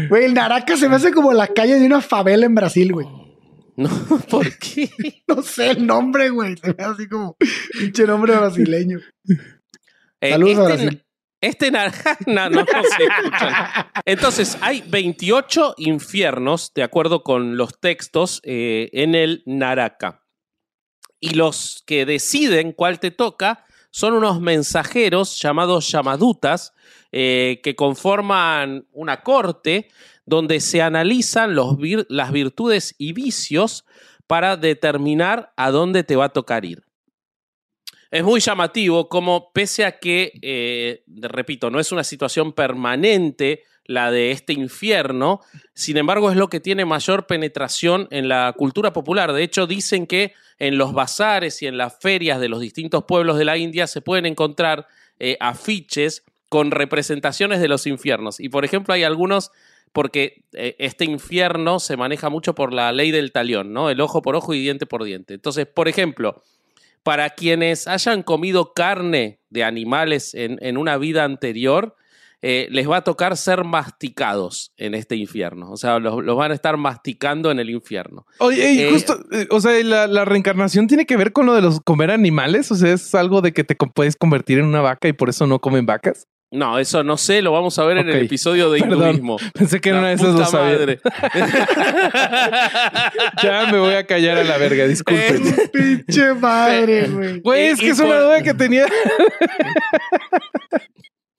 [0.09, 3.07] Güey, el Naraca se me hace como la calle de una favela en Brasil, güey.
[3.79, 3.89] No,
[4.29, 4.89] ¿por qué?
[5.27, 6.57] No sé el nombre, güey.
[6.57, 7.37] Se hace así como
[7.79, 8.99] pinche nombre brasileño.
[10.19, 11.05] Eh, Saludos a este, Brasil.
[11.41, 13.53] Este naranja, no, no, no se escuchan.
[14.03, 20.25] Entonces, hay 28 infiernos, de acuerdo con los textos, eh, en el Naraka.
[21.21, 26.73] Y los que deciden cuál te toca son unos mensajeros llamados llamadutas,
[27.13, 29.89] eh, que conforman una corte
[30.29, 33.85] donde se analizan las virtudes y vicios
[34.27, 36.83] para determinar a dónde te va a tocar ir.
[38.11, 44.11] Es muy llamativo como pese a que, eh, repito, no es una situación permanente la
[44.11, 45.41] de este infierno,
[45.73, 49.33] sin embargo es lo que tiene mayor penetración en la cultura popular.
[49.33, 53.39] De hecho, dicen que en los bazares y en las ferias de los distintos pueblos
[53.39, 54.87] de la India se pueden encontrar
[55.17, 58.39] eh, afiches con representaciones de los infiernos.
[58.39, 59.51] Y por ejemplo, hay algunos
[59.91, 63.89] porque eh, este infierno se maneja mucho por la ley del talión, ¿no?
[63.89, 65.33] El ojo por ojo y diente por diente.
[65.33, 66.43] Entonces, por ejemplo,
[67.03, 71.95] para quienes hayan comido carne de animales en, en una vida anterior,
[72.41, 75.71] eh, les va a tocar ser masticados en este infierno.
[75.71, 78.25] O sea, los, los van a estar masticando en el infierno.
[78.37, 81.53] Oye, y Eh, justo, eh, o sea, la, la reencarnación tiene que ver con lo
[81.53, 82.71] de los comer animales.
[82.71, 85.47] O sea, es algo de que te puedes convertir en una vaca y por eso
[85.47, 86.27] no comen vacas.
[86.51, 89.01] No, eso no sé, lo vamos a ver en el episodio de Perdón.
[89.09, 89.37] hinduismo.
[89.53, 90.77] Pensé que en La una de esas sabía.
[90.79, 90.99] madre.
[93.43, 95.47] Ya me voy a callar a la verga, disculpen.
[95.47, 97.39] Eh, Pinche madre, güey.
[97.41, 98.87] Güey, es que es una duda que tenía.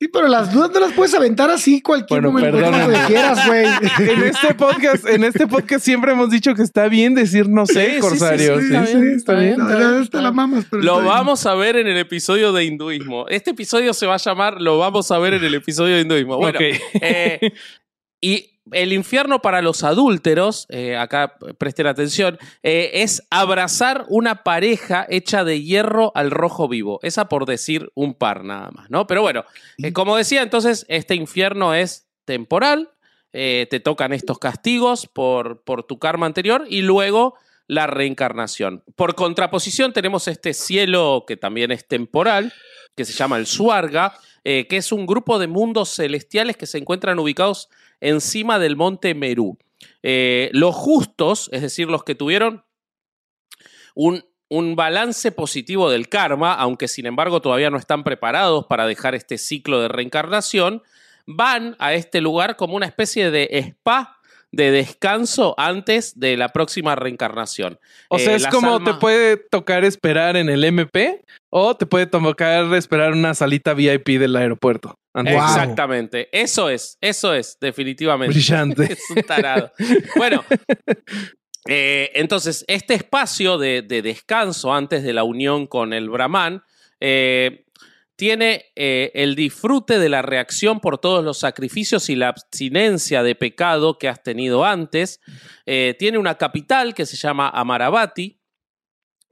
[0.00, 3.06] Sí, pero las dudas no las puedes aventar así cualquier Bueno, momento perdóname.
[3.06, 3.66] quieras, güey.
[4.10, 7.74] En este podcast, en este podcast siempre hemos dicho que está bien decir no Sí,
[7.74, 8.60] sí, sé, sí, Corsario.
[8.60, 9.56] sí, Sí, está sí, bien, está está bien.
[9.56, 9.68] bien.
[9.68, 11.14] No, ya está la mamas, pero Lo está bien.
[11.14, 13.26] vamos a ver en el episodio de hinduismo.
[13.28, 16.38] Este episodio se va a llamar Lo vamos a ver en el episodio de hinduismo.
[16.38, 16.80] Bueno, Ok.
[17.02, 17.52] eh,
[18.22, 25.07] y el infierno para los adúlteros, eh, acá presten atención, eh, es abrazar una pareja
[25.09, 27.01] hecha de hierro al rojo vivo.
[27.03, 29.07] Esa por decir un par nada más, ¿no?
[29.07, 29.44] Pero bueno,
[29.79, 32.90] eh, como decía, entonces este infierno es temporal,
[33.33, 37.35] eh, te tocan estos castigos por, por tu karma anterior y luego
[37.66, 38.83] la reencarnación.
[38.96, 42.53] Por contraposición tenemos este cielo que también es temporal,
[42.96, 47.18] que se llama el Suarga, que es un grupo de mundos celestiales que se encuentran
[47.18, 47.68] ubicados
[48.00, 49.58] encima del monte Merú.
[50.02, 52.64] Eh, los justos, es decir, los que tuvieron
[53.94, 59.14] un, un balance positivo del karma, aunque sin embargo todavía no están preparados para dejar
[59.14, 60.82] este ciclo de reencarnación,
[61.26, 64.19] van a este lugar como una especie de spa
[64.52, 67.78] de descanso antes de la próxima reencarnación.
[68.08, 71.86] O sea, Eh, es como almas- te puede tocar esperar en el MP o te
[71.86, 74.94] puede tocar esperar una salita VIP del aeropuerto.
[75.14, 75.34] Antes.
[75.34, 75.44] Wow.
[75.44, 76.28] Exactamente.
[76.32, 78.32] Eso es, eso es, definitivamente.
[78.34, 78.84] Brillante.
[78.92, 79.72] Es un tarado.
[80.16, 80.44] Bueno,
[81.68, 86.62] eh, entonces, este espacio de, de descanso antes de la unión con el Brahman
[87.00, 87.64] eh,
[88.20, 93.35] tiene eh, el disfrute de la reacción por todos los sacrificios y la abstinencia de
[93.35, 95.22] pecado que has tenido antes.
[95.64, 98.38] Eh, tiene una capital que se llama Amaravati.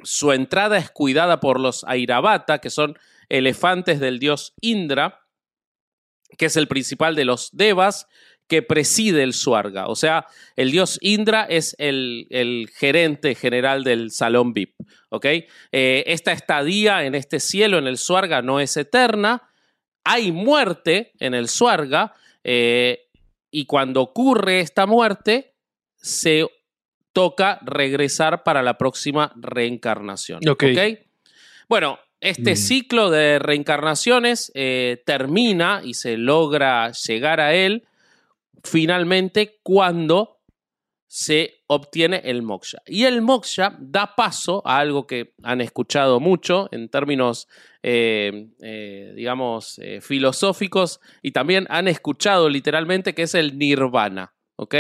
[0.03, 2.99] Su entrada es cuidada por los Airavata, que son
[3.29, 5.21] elefantes del dios Indra,
[6.39, 8.07] que es el principal de los Devas,
[8.49, 9.87] que preside el Suarga.
[9.89, 14.75] O sea, el dios Indra es el, el gerente general del salón VIP.
[15.11, 15.25] ¿ok?
[15.27, 19.43] Eh, esta estadía en este cielo, en el Suarga, no es eterna.
[20.05, 22.15] Hay muerte en el Suarga.
[22.45, 23.05] eh,
[23.51, 25.55] y cuando ocurre esta muerte,
[25.97, 26.47] se
[27.15, 30.41] toca regresar para la próxima reencarnación.
[30.49, 30.65] Ok.
[30.65, 30.99] ¿ok?
[31.69, 32.57] Bueno, este Mm.
[32.57, 37.88] ciclo de reencarnaciones eh, termina y se logra llegar a él
[38.65, 40.39] finalmente cuando
[41.09, 42.83] se obtiene el moksha.
[42.87, 47.49] Y el moksha da paso a algo que han escuchado mucho en términos,
[47.83, 54.75] eh, eh, digamos, eh, filosóficos y también han escuchado literalmente que es el nirvana, ¿ok?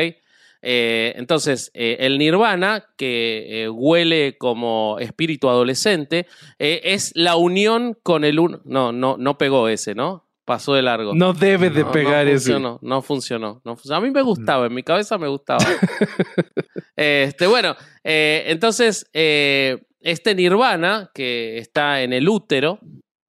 [0.61, 6.27] Entonces, el nirvana, que huele como espíritu adolescente,
[6.59, 8.61] es la unión con el uno.
[8.65, 10.28] No, no, no pegó ese, ¿no?
[10.49, 11.15] Pasó de largo.
[11.15, 13.97] No debe de No, pegar no funcionó, no funcionó, no funcionó.
[13.99, 15.59] A mí me gustaba, en mi cabeza me gustaba.
[16.97, 22.81] este, bueno, eh, entonces, eh, este nirvana que está en el útero,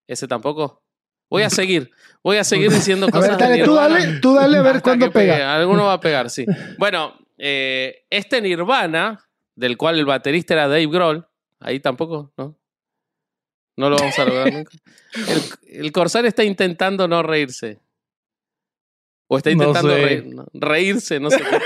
[0.08, 0.82] ese tampoco.
[1.29, 1.91] Voy a seguir,
[2.23, 5.12] voy a seguir diciendo A cosas ver, de tú dale, tú dale a ver cuándo
[5.12, 5.34] pegue.
[5.34, 5.55] pega.
[5.58, 6.45] Alguno va a pegar, sí.
[6.77, 9.19] Bueno, eh, este nirvana,
[9.55, 11.27] del cual el baterista era Dave Grohl,
[11.60, 12.58] ahí tampoco, ¿no?
[13.79, 14.71] No lo vamos a lograr nunca.
[15.15, 15.41] El,
[15.85, 17.79] el Corsair está intentando no reírse.
[19.29, 20.05] O está No intentando sé.
[20.05, 21.37] reír- no, reírse, no sé.
[21.37, 21.59] qué.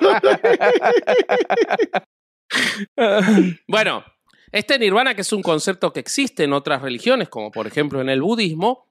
[0.00, 0.20] No.
[3.66, 4.04] Bueno,
[4.52, 8.08] este nirvana, que es un concepto que existe en otras religiones, como por ejemplo en
[8.08, 8.88] el budismo,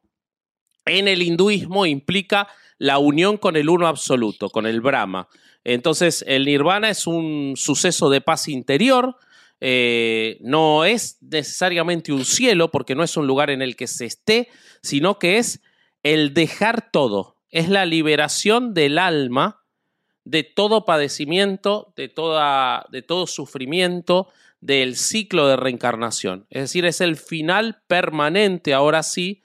[0.86, 5.28] en el hinduismo implica la unión con el uno absoluto, con el Brahma.
[5.64, 9.16] Entonces, el nirvana es un suceso de paz interior,
[9.66, 14.06] eh, no es necesariamente un cielo, porque no es un lugar en el que se
[14.06, 14.50] esté,
[14.82, 15.62] sino que es
[16.04, 19.64] el dejar todo, es la liberación del alma
[20.26, 24.28] de todo padecimiento, de, toda, de todo sufrimiento,
[24.60, 26.46] del ciclo de reencarnación.
[26.50, 29.44] Es decir, es el final permanente, ahora sí,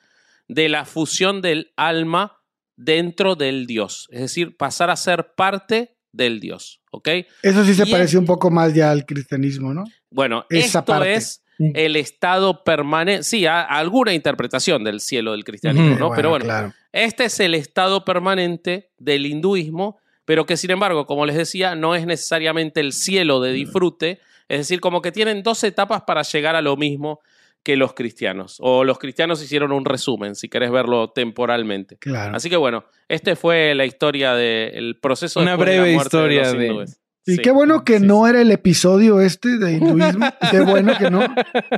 [0.49, 2.43] de la fusión del alma
[2.75, 4.09] dentro del Dios.
[4.11, 6.78] Es decir, pasar a ser parte del Dios.
[6.91, 7.09] ¿Ok?
[7.43, 9.85] Eso sí se Y parece es- un poco más ya al cristianismo, ¿no?
[10.11, 11.15] Bueno, Esa esto parte.
[11.15, 13.23] es el estado permanente.
[13.25, 16.11] Sí, a- alguna interpretación del cielo del cristianismo, ¿no?
[16.15, 16.73] Pero bueno, claro.
[16.93, 21.95] este es el estado permanente del hinduismo, pero que sin embargo, como les decía, no
[21.95, 23.43] es necesariamente el cielo Mm.
[23.43, 24.21] de disfrute.
[24.49, 27.21] Es decir, como que tienen dos etapas para llegar a lo mismo
[27.69, 28.57] que los cristianos.
[28.61, 31.99] O los cristianos hicieron un resumen, si querés verlo temporalmente.
[31.99, 32.35] Claro.
[32.35, 35.39] Así que bueno, este fue la historia del proceso.
[35.41, 37.01] Una de la breve muerte historia los de- hindúes.
[37.27, 37.39] Y Sí.
[37.43, 38.31] qué bueno que Sí, no sí.
[38.31, 40.27] era el episodio este de hinduismo.
[40.51, 41.21] qué bueno que no.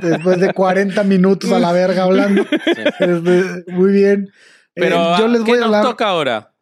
[0.01, 2.45] Después de 40 minutos a la verga hablando.
[2.65, 4.29] Este, muy bien.
[4.29, 4.31] Eh,
[4.75, 5.83] Pero, yo les ¿qué voy a nos hablar.
[5.83, 6.53] toca ahora?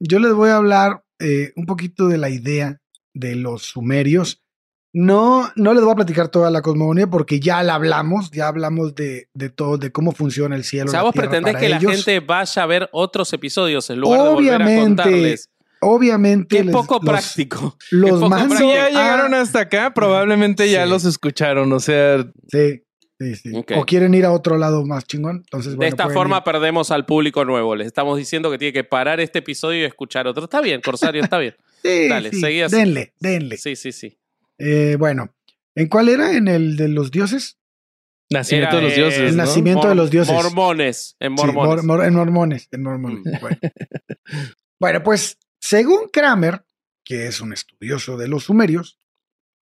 [0.00, 2.80] Yo les voy a hablar eh, un poquito de la idea
[3.12, 4.42] de los sumerios.
[4.92, 8.94] No, no les voy a platicar toda la cosmogonía porque ya la hablamos, ya hablamos
[8.94, 10.86] de, de todo, de cómo funciona el cielo.
[10.86, 11.82] O sea, la vos tierra pretendés para que ellos.
[11.84, 15.50] la gente vaya a ver otros episodios en lugar de volver a Obviamente, contarles.
[15.80, 16.56] Obviamente.
[16.56, 17.76] Qué les- poco los- práctico.
[17.90, 21.72] Los, Qué poco mando Si ya llegaron hasta acá, probablemente ya los escucharon.
[21.72, 22.80] O sea, Sí,
[23.20, 23.52] sí, sí.
[23.76, 25.36] O quieren ir a otro lado más chingón.
[25.44, 26.42] Entonces, de esta forma ir.
[26.44, 27.76] perdemos al público nuevo.
[27.76, 30.44] Les estamos diciendo que tiene que parar este episodio y escuchar otro.
[30.44, 31.54] Está bien, Corsario, está bien.
[31.84, 32.74] Sí, dale, sí, seguí así.
[32.74, 33.56] Denle, denle.
[33.56, 34.18] Sí, sí, sí.
[34.58, 35.34] Eh, bueno,
[35.74, 36.36] ¿en cuál era?
[36.36, 37.58] ¿En el de los dioses?
[38.30, 39.20] nacimiento Era, de los dioses.
[39.20, 39.44] el ¿no?
[39.44, 40.34] nacimiento de los dioses.
[40.34, 41.16] Mormones.
[41.20, 41.84] En Sí, mormones.
[41.84, 42.68] mor- mor- en mormones.
[42.72, 43.20] En mormones.
[43.24, 43.40] Mm.
[43.40, 43.56] Bueno.
[44.80, 46.64] Bueno, pues, según Kramer,
[47.04, 49.00] que es un estudioso de los sumerios,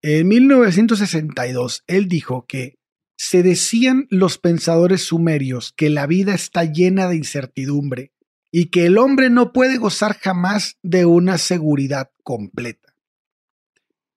[0.03, 2.79] en 1962 él dijo que
[3.19, 8.13] se decían los pensadores sumerios que la vida está llena de incertidumbre
[8.53, 12.86] y que el hombre no puede gozar jamás de una seguridad completa,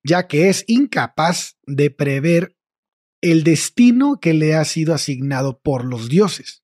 [0.03, 2.55] ya que es incapaz de prever
[3.21, 6.63] el destino que le ha sido asignado por los dioses,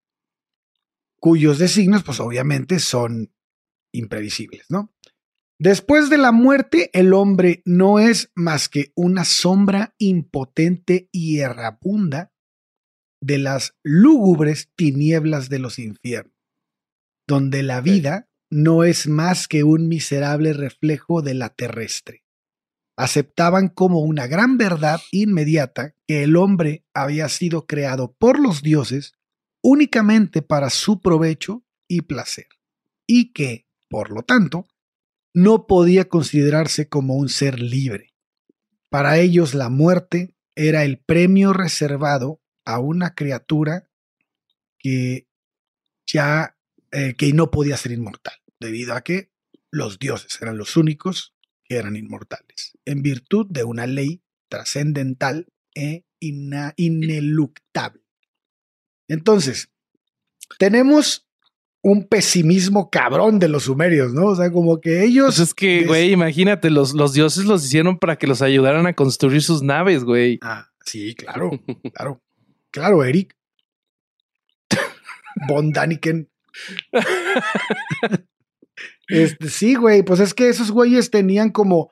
[1.20, 3.34] cuyos designios pues obviamente son
[3.92, 4.94] imprevisibles, ¿no?
[5.58, 12.34] Después de la muerte, el hombre no es más que una sombra impotente y errabunda
[13.22, 16.36] de las lúgubres tinieblas de los infiernos,
[17.26, 22.25] donde la vida no es más que un miserable reflejo de la terrestre.
[22.98, 29.14] Aceptaban como una gran verdad inmediata que el hombre había sido creado por los dioses
[29.62, 32.48] únicamente para su provecho y placer,
[33.08, 34.68] y que, por lo tanto,
[35.34, 38.14] no podía considerarse como un ser libre.
[38.90, 43.90] Para ellos la muerte era el premio reservado a una criatura
[44.80, 45.28] que
[46.06, 46.56] ya
[46.92, 49.32] eh, que no podía ser inmortal, debido a que
[49.70, 51.35] los dioses eran los únicos
[51.68, 58.02] que eran inmortales, en virtud de una ley trascendental e ineluctable.
[59.08, 59.70] Entonces,
[60.58, 61.28] tenemos
[61.82, 64.28] un pesimismo cabrón de los sumerios, ¿no?
[64.28, 65.36] O sea, como que ellos...
[65.36, 68.94] Pues es que, güey, imagínate, los, los dioses los hicieron para que los ayudaran a
[68.94, 70.40] construir sus naves, güey.
[70.42, 71.52] Ah, sí, claro,
[71.94, 72.24] claro.
[72.72, 73.36] Claro, Eric.
[75.48, 76.30] Von Daniken.
[79.08, 81.92] Este, sí, güey, pues es que esos güeyes tenían como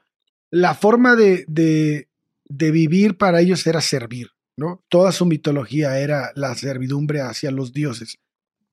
[0.49, 2.09] la forma de, de,
[2.45, 4.83] de vivir para ellos era servir, ¿no?
[4.89, 8.17] Toda su mitología era la servidumbre hacia los dioses.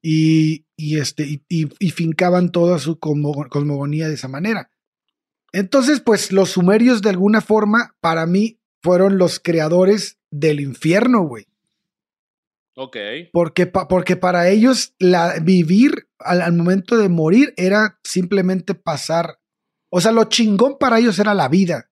[0.03, 4.70] Y, y este, y, y- y fincaban toda su cosmo- cosmogonía de esa manera.
[5.53, 11.47] Entonces, pues los sumerios de alguna forma, para mí, fueron los creadores del infierno, güey.
[12.76, 12.97] Ok.
[13.32, 19.39] Porque, pa- porque para ellos la, vivir al, al momento de morir era simplemente pasar.
[19.91, 21.91] O sea, lo chingón para ellos era la vida.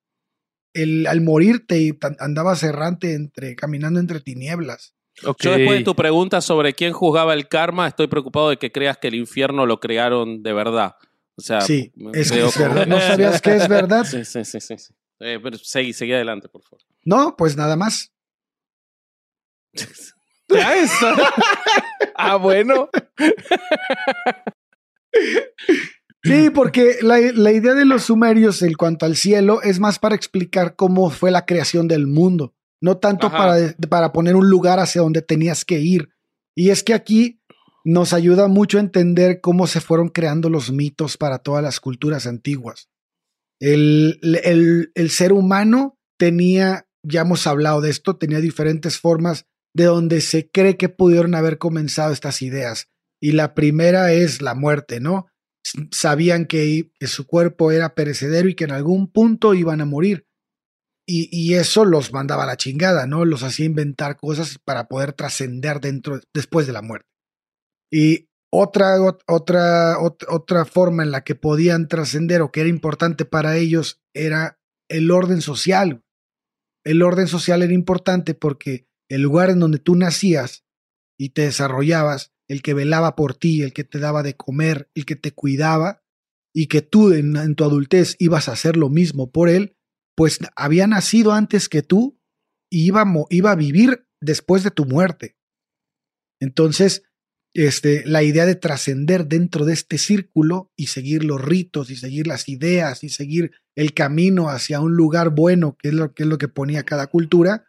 [0.75, 4.95] El, al morir te andabas errante entre, caminando entre tinieblas.
[5.21, 8.99] Yo después de tu pregunta sobre quién juzgaba el karma, estoy preocupado de que creas
[8.99, 10.95] que el infierno lo crearon de verdad.
[11.37, 12.87] O sea, Sí, me es que veo es como- verdad.
[12.87, 14.05] ¿No sabías que es verdad?
[14.09, 14.79] Sí, sí, sí, sí.
[14.79, 14.95] sí.
[15.21, 16.81] Eh, pero seguí, seguí adelante, por favor.
[17.05, 18.13] No, pues nada más.
[20.49, 21.15] Ya está.
[22.15, 22.89] ah, bueno.
[26.25, 30.15] Sí, porque la, la idea de los sumerios en cuanto al cielo es más para
[30.15, 33.57] explicar cómo fue la creación del mundo, no tanto para,
[33.89, 36.11] para poner un lugar hacia donde tenías que ir.
[36.57, 37.41] Y es que aquí
[37.85, 42.27] nos ayuda mucho a entender cómo se fueron creando los mitos para todas las culturas
[42.27, 42.89] antiguas.
[43.61, 49.47] El, el- el ser humano tenía, ya hemos hablado de esto, tenía diferentes formas
[49.79, 52.89] de donde se cree que pudieron haber comenzado estas ideas.
[53.23, 55.29] Y la primera es la muerte, ¿no?
[55.93, 60.27] Sabían que, su cuerpo era perecedero y que en algún punto iban a morir.
[61.07, 63.25] Y, eso los mandaba a la chingada, ¿no?
[63.25, 67.09] Los hacía inventar cosas para poder trascender dentro, después de la muerte.
[67.91, 72.69] Y otra, ot- otra, ot- otra forma en la que podían trascender o que era
[72.69, 74.59] importante para ellos era
[74.91, 76.03] el orden social.
[76.85, 80.65] El orden social era importante porque el lugar en donde tú nacías
[81.19, 85.05] y te desarrollabas, el que velaba por ti, el que te daba de comer, el
[85.05, 86.03] que te cuidaba,
[86.55, 89.77] y que tú en, tu adultez ibas a hacer lo mismo por él,
[90.17, 92.21] pues había nacido antes que tú
[92.71, 95.37] y iba, iba a vivir después de tu muerte.
[96.41, 97.05] Entonces,
[97.55, 102.27] este, la idea de trascender dentro de este círculo y seguir los ritos y seguir
[102.27, 106.29] las ideas y seguir el camino hacia un lugar bueno, que es lo que, es
[106.29, 107.68] lo que ponía cada cultura,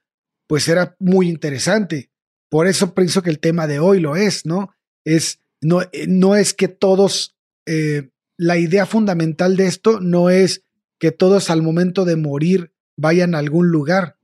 [0.49, 2.09] pues era muy interesante.
[2.49, 4.73] Por eso pienso que el tema de hoy lo es, ¿no?
[5.05, 7.37] Es, no, eh, no es que todos,
[7.67, 10.63] eh, la idea fundamental de esto no es
[10.97, 14.17] que todos al momento de morir vayan a algún lugar,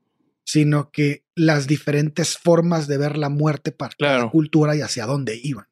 [0.43, 4.32] sino que las diferentes formas de ver la muerte para cada Claro.
[4.32, 5.67] cultura y hacia dónde iban.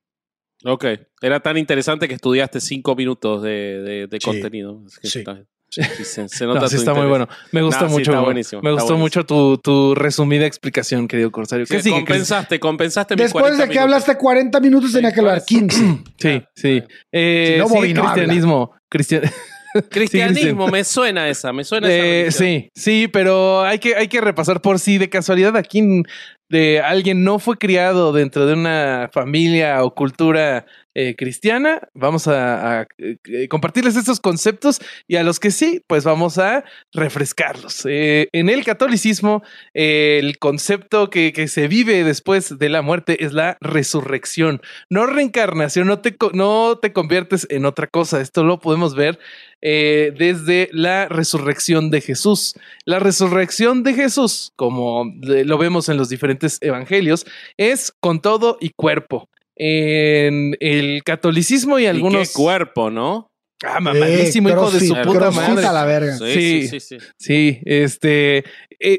[0.65, 0.85] Ok.
[1.21, 3.49] Era tan interesante que estudiaste cinco minutos de,
[3.81, 4.25] de- de Sí.
[4.25, 4.83] contenido.
[4.85, 5.19] Es que Sí.
[5.19, 5.43] está-
[5.81, 7.27] sí, se, se No, nota sí tu está muy bueno.
[7.51, 8.11] Me gustó No, sí, mucho.
[8.11, 9.21] está buenísimo, me está gustó buenísimo.
[9.21, 11.65] mucho tu, tu resumida explicación, querido Corsario.
[11.65, 13.83] ¿Qué Sí, sigue, compensaste, compensaste mis Después 40 de que minutos.
[13.83, 15.59] hablaste 40 minutos, tenía que hablar por eso.
[15.59, 16.03] 15.
[16.17, 16.83] Sí, sí.
[17.11, 18.71] Eh, Si no, Bobby no cristianismo.
[18.89, 19.21] Cristian-
[19.89, 21.95] Cristianismo, me suena esa, me suena esa.
[21.97, 22.31] Eh, religión.
[22.33, 26.03] sí, sí, pero hay que, hay que repasar por si de casualidad aquí
[26.49, 30.65] de alguien no fue criado dentro de una familia o cultura
[30.95, 31.89] eh, cristiana.
[31.95, 37.87] Vamos a, eh, compartirles estos conceptos y a los que sí, pues vamos a refrescarlos.
[37.87, 39.41] Eh, en el catolicismo,
[39.73, 45.87] el concepto que, que se vive después de la muerte es la resurrección, no reencarnación,
[45.87, 48.21] no te, no te conviertes en otra cosa.
[48.21, 49.17] Esto lo podemos ver
[49.61, 52.53] desde la resurrección de Jesús.
[52.83, 57.25] La resurrección de Jesús, como lo vemos en los diferentes evangelios,
[57.55, 59.29] es con todo y cuerpo.
[59.55, 62.27] En el catolicismo y Y algunos.
[62.29, 63.27] qué cuerpo, ¿no?
[63.63, 65.65] Ah, mamadísimo, hijo de su puta madre.
[65.65, 66.17] a la verga.
[66.17, 66.67] Sí, Sí.
[66.67, 66.97] sí, sí.
[66.99, 67.05] sí.
[67.17, 68.43] Sí, este, eh,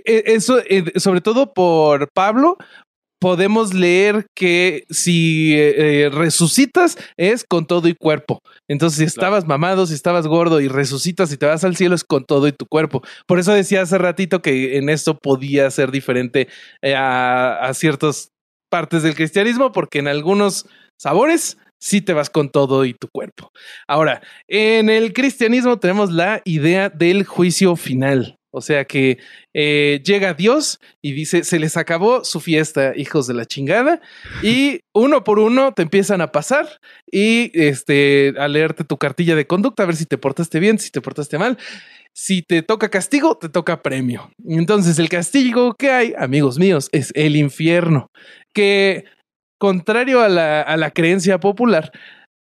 [0.06, 2.56] eh, eso, eh, sobre todo por Pablo,
[3.20, 8.40] podemos leer que si eh, eh, resucitas es con todo y cuerpo.
[8.68, 12.04] Entonces, si estabas mamado, si estabas gordo y resucitas y te vas al cielo es
[12.04, 13.02] con todo y tu cuerpo.
[13.26, 16.48] Por eso decía hace ratito que en esto podía ser diferente
[16.82, 18.30] eh, a, a ciertas
[18.74, 20.66] partes del cristianismo, porque en algunos
[20.96, 23.52] sabores sí te vas con todo y tu cuerpo.
[23.86, 28.36] Ahora, en el cristianismo tenemos la idea del juicio final.
[28.50, 29.18] O sea que
[29.52, 34.00] eh, llega Dios y dice, se les acabó su fiesta, hijos de la chingada,
[34.42, 36.66] y uno por uno te empiezan a pasar
[37.08, 40.90] y este, a leerte tu cartilla de conducta, a ver si te portaste bien, si
[40.90, 41.58] te portaste mal.
[42.16, 44.30] Si te toca castigo, te toca premio.
[44.46, 48.08] Entonces el castigo que hay, amigos míos, es el infierno,
[48.54, 49.04] que
[49.58, 51.90] contrario a la, a la creencia popular,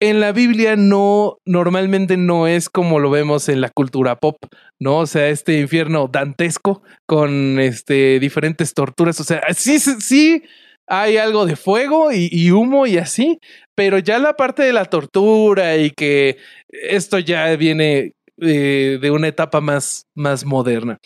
[0.01, 4.37] en la Biblia no, normalmente no es como lo vemos en la cultura pop,
[4.79, 4.97] ¿no?
[4.97, 9.19] O sea, este infierno dantesco con este, diferentes torturas.
[9.19, 10.41] O sea, sí, sí,
[10.87, 13.37] hay algo de fuego y, y humo y así,
[13.75, 16.37] pero ya la parte de la tortura y que
[16.71, 20.97] esto ya viene eh, de una etapa más, más moderna.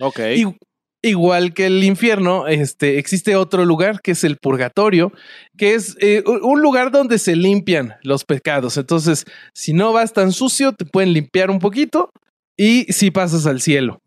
[0.00, 0.20] Ok.
[0.34, 0.56] Y-
[1.02, 5.12] igual que el infierno, este, existe otro lugar que es el purgatorio,
[5.56, 8.78] que es eh, un lugar donde se limpian los pecados.
[8.78, 12.10] Entonces, si no vas tan sucio, te pueden limpiar un poquito
[12.56, 14.00] y si pasas al cielo.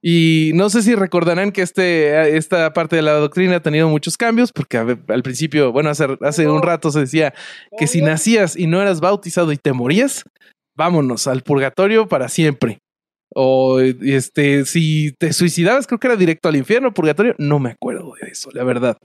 [0.00, 4.16] Y no sé si recordarán que este, esta parte de la doctrina ha tenido muchos
[4.16, 7.34] cambios, porque al principio, bueno, hace, hace un rato se decía
[7.76, 10.24] que si nacías y no eras bautizado y te morías,
[10.78, 12.78] vámonos al purgatorio para siempre.
[13.34, 17.34] O este, si te suicidabas, creo que era directo al infierno, purgatorio.
[17.36, 18.96] No me acuerdo de eso, la verdad.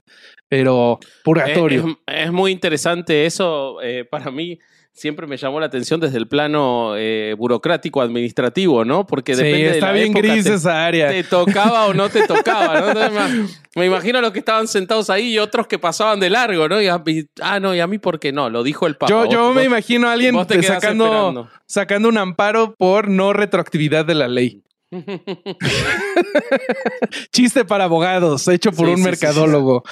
[0.48, 1.98] Pero purgatorio.
[2.06, 4.58] Es, es muy interesante eso eh, para mí.
[4.96, 9.04] Siempre me llamó la atención desde el plano eh, burocrático administrativo, ¿no?
[9.08, 11.08] Porque depende sí, está de la bien época, gris te, esa área.
[11.10, 12.88] te tocaba o no te tocaba, ¿no?
[12.90, 16.80] Entonces, me, imagino los que estaban sentados ahí y otros que pasaban de largo, ¿no?
[16.80, 19.10] Y, a- y- ah, no, y a mí por qué no, lo dijo el Papa.
[19.10, 21.50] Yo, Vos- me vos- imagino a alguien sacando, esperando.
[21.66, 24.62] sacando un amparo por no retroactividad de la ley.
[27.32, 29.82] Chiste para abogados, hecho por Sí, un sí, sí, mercadólogo.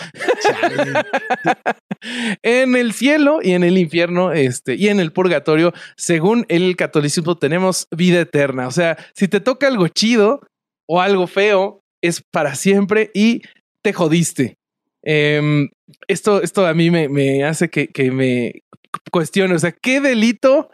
[2.42, 7.36] en el cielo y en el infierno, este, y en el purgatorio, según el catolicismo,
[7.36, 8.68] tenemos vida eterna.
[8.68, 10.40] O sea, si te toca algo chido
[10.88, 13.42] o algo feo, es para siempre y
[13.82, 14.56] te jodiste.
[15.04, 15.68] Em,
[16.06, 18.62] esto, esto a mí me, me hace que, que me
[19.10, 19.54] cuestione.
[19.54, 20.70] O sea, ¿qué delito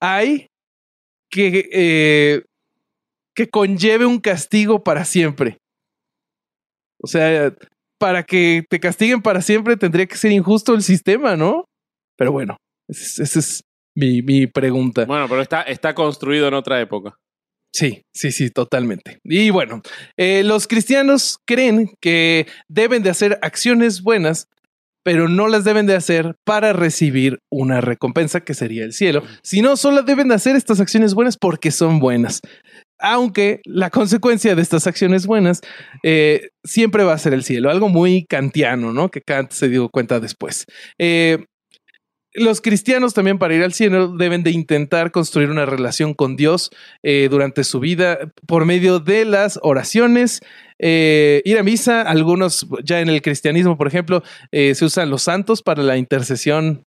[0.00, 0.46] hay
[1.30, 2.42] que, eh,
[3.40, 5.56] que conlleve un castigo para siempre?
[7.02, 7.54] O sea,
[7.98, 11.64] para que te castiguen para siempre tendría que ser injusto el sistema, ¿no?
[12.18, 13.62] Pero bueno, esa es,
[13.96, 15.06] mi, mi pregunta.
[15.06, 17.14] Bueno, pero está, está construido en otra época.
[17.72, 19.18] Sí, sí, sí, totalmente.
[19.24, 19.80] Y bueno,
[20.18, 24.48] eh, los cristianos creen que deben de hacer acciones buenas,
[25.02, 29.76] pero no las deben de hacer para recibir una recompensa que sería el cielo, sino
[29.76, 32.40] solo deben de hacer estas acciones buenas porque son buenas.
[33.00, 35.60] Aunque la consecuencia de estas acciones buenas
[36.02, 39.10] eh, siempre va a ser el cielo, algo muy kantiano, ¿no?
[39.10, 40.66] Que Kant se dio cuenta después.
[40.98, 41.44] Eh,
[42.32, 46.70] los cristianos también para ir al cielo deben de intentar construir una relación con Dios
[47.02, 50.40] eh, durante su vida por medio de las oraciones,
[50.78, 52.02] eh, ir a misa.
[52.02, 54.22] Algunos ya en el cristianismo, por ejemplo,
[54.52, 56.84] se usan los santos para la intercesión.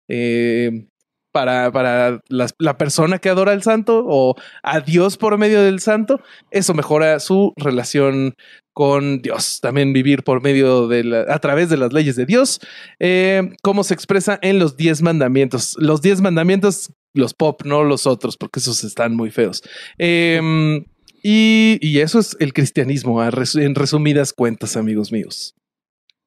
[1.31, 5.79] Para, para las- la persona que adora al santo o a Dios por medio del
[5.79, 6.21] santo,
[6.51, 8.35] eso mejora su relación
[8.73, 9.59] con Dios.
[9.61, 12.59] También vivir por medio de la, a través de las leyes de Dios,
[12.99, 15.75] eh, cómo se expresa en los diez mandamientos.
[15.79, 19.61] Los diez mandamientos, los pop, no los otros, porque esos están muy feos.
[19.97, 20.83] Eh,
[21.23, 25.53] y, y eso es el cristianismo, en resumidas cuentas, amigos míos.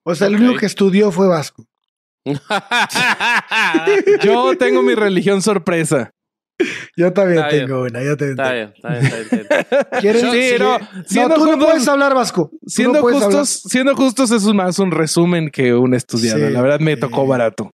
[0.04, 1.64] O sea, el único que estudió fue Vasco.
[4.22, 6.10] Yo tengo mi religión sorpresa.
[6.96, 7.66] Yo también Está bien.
[7.66, 8.54] tengo una, yo también Está tengo.
[8.54, 10.00] bien, está bien, está bien, está bien.
[10.00, 10.22] ¿Quieres?
[10.22, 10.56] Sí,
[11.06, 12.50] Sí, no, tú no justos- puedes hablar Vasco.
[12.52, 16.38] No Siendo puedes justos, siendo justos es más un resumen que un estudiado.
[16.46, 17.72] Sí, la verdad me tocó barato.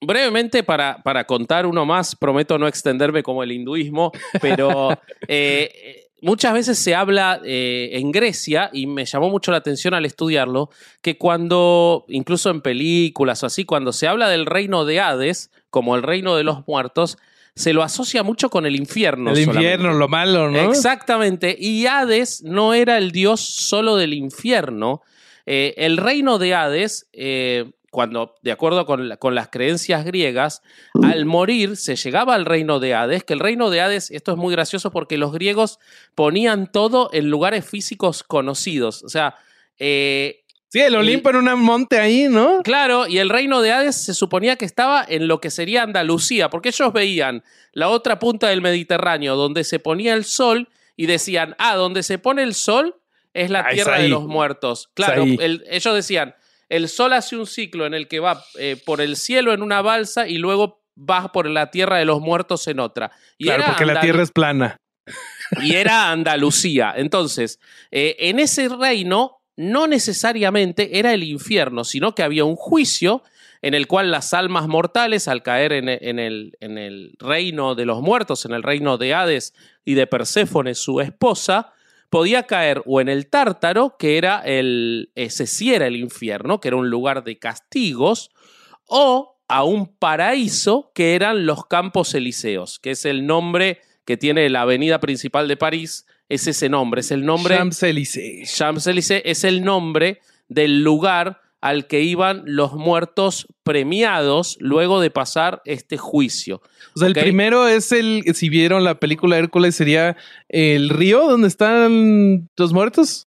[0.00, 4.90] Brevemente, para, para contar uno más, prometo no extenderme como el hinduismo, pero
[5.28, 10.06] eh, muchas veces se habla eh, en Grecia, y me llamó mucho la atención al
[10.06, 10.70] estudiarlo,
[11.02, 15.96] que cuando, incluso en películas o así, cuando se habla del reino de Hades, como
[15.96, 17.18] el reino de los muertos,
[17.54, 19.30] se lo asocia mucho con el infierno.
[19.30, 19.72] el solamente.
[19.72, 20.70] infierno, lo malo, ¿no?
[20.70, 21.56] Exactamente.
[21.58, 25.02] Y Hades no era el dios solo del infierno.
[25.46, 30.62] Eh, el reino de Hades, eh, cuando, de acuerdo con, la- con las creencias griegas,
[31.00, 34.36] al morir se llegaba al reino de Hades, que el reino de Hades, esto es
[34.36, 35.78] muy gracioso porque los griegos
[36.16, 39.04] ponían todo en lugares físicos conocidos.
[39.04, 39.36] O sea,
[39.78, 42.60] eh, Sí, el Olimpo en un monte ahí, ¿no?
[42.64, 46.50] Claro, y el reino de Hades se suponía que estaba en lo que sería Andalucía,
[46.50, 51.54] porque ellos veían la otra punta del Mediterráneo donde se ponía el sol y decían,
[51.60, 52.96] ah, donde se pone el sol
[53.34, 54.90] es la Ah, tierra de los muertos.
[54.94, 56.34] Claro, el- ellos decían,
[56.68, 59.82] el sol hace un ciclo en el que va eh, por el cielo en una
[59.82, 63.10] balsa y luego va por la tierra de los muertos en otra.
[63.38, 64.80] Y claro, porque la tierra es plana.
[65.62, 66.94] y era Andalucía.
[66.96, 67.60] Entonces,
[67.90, 73.22] eh, en ese reino no necesariamente era el infierno, sino que había un juicio
[73.62, 77.86] en el cual las almas mortales, al caer en, en el, en el reino de
[77.86, 79.54] los muertos, en el reino de Hades
[79.86, 81.72] y de Perséfone, su esposa,
[82.14, 86.68] podía caer o en el tártaro, que era el, ese sí era el infierno, que
[86.68, 88.30] era un lugar de castigos,
[88.86, 94.48] o a un paraíso, que eran los campos elíseos, que es el nombre que tiene
[94.48, 97.56] la avenida principal de París, es ese nombre, es el nombre...
[97.56, 98.44] Champs-Élysées.
[98.44, 105.62] Champs-Élysées es el nombre del lugar al que iban los muertos premiados luego de pasar
[105.64, 106.60] este juicio.
[106.94, 110.14] O sea, el primero es el, si vieron la película Hércules, sería
[110.50, 113.28] el río donde están los muertos.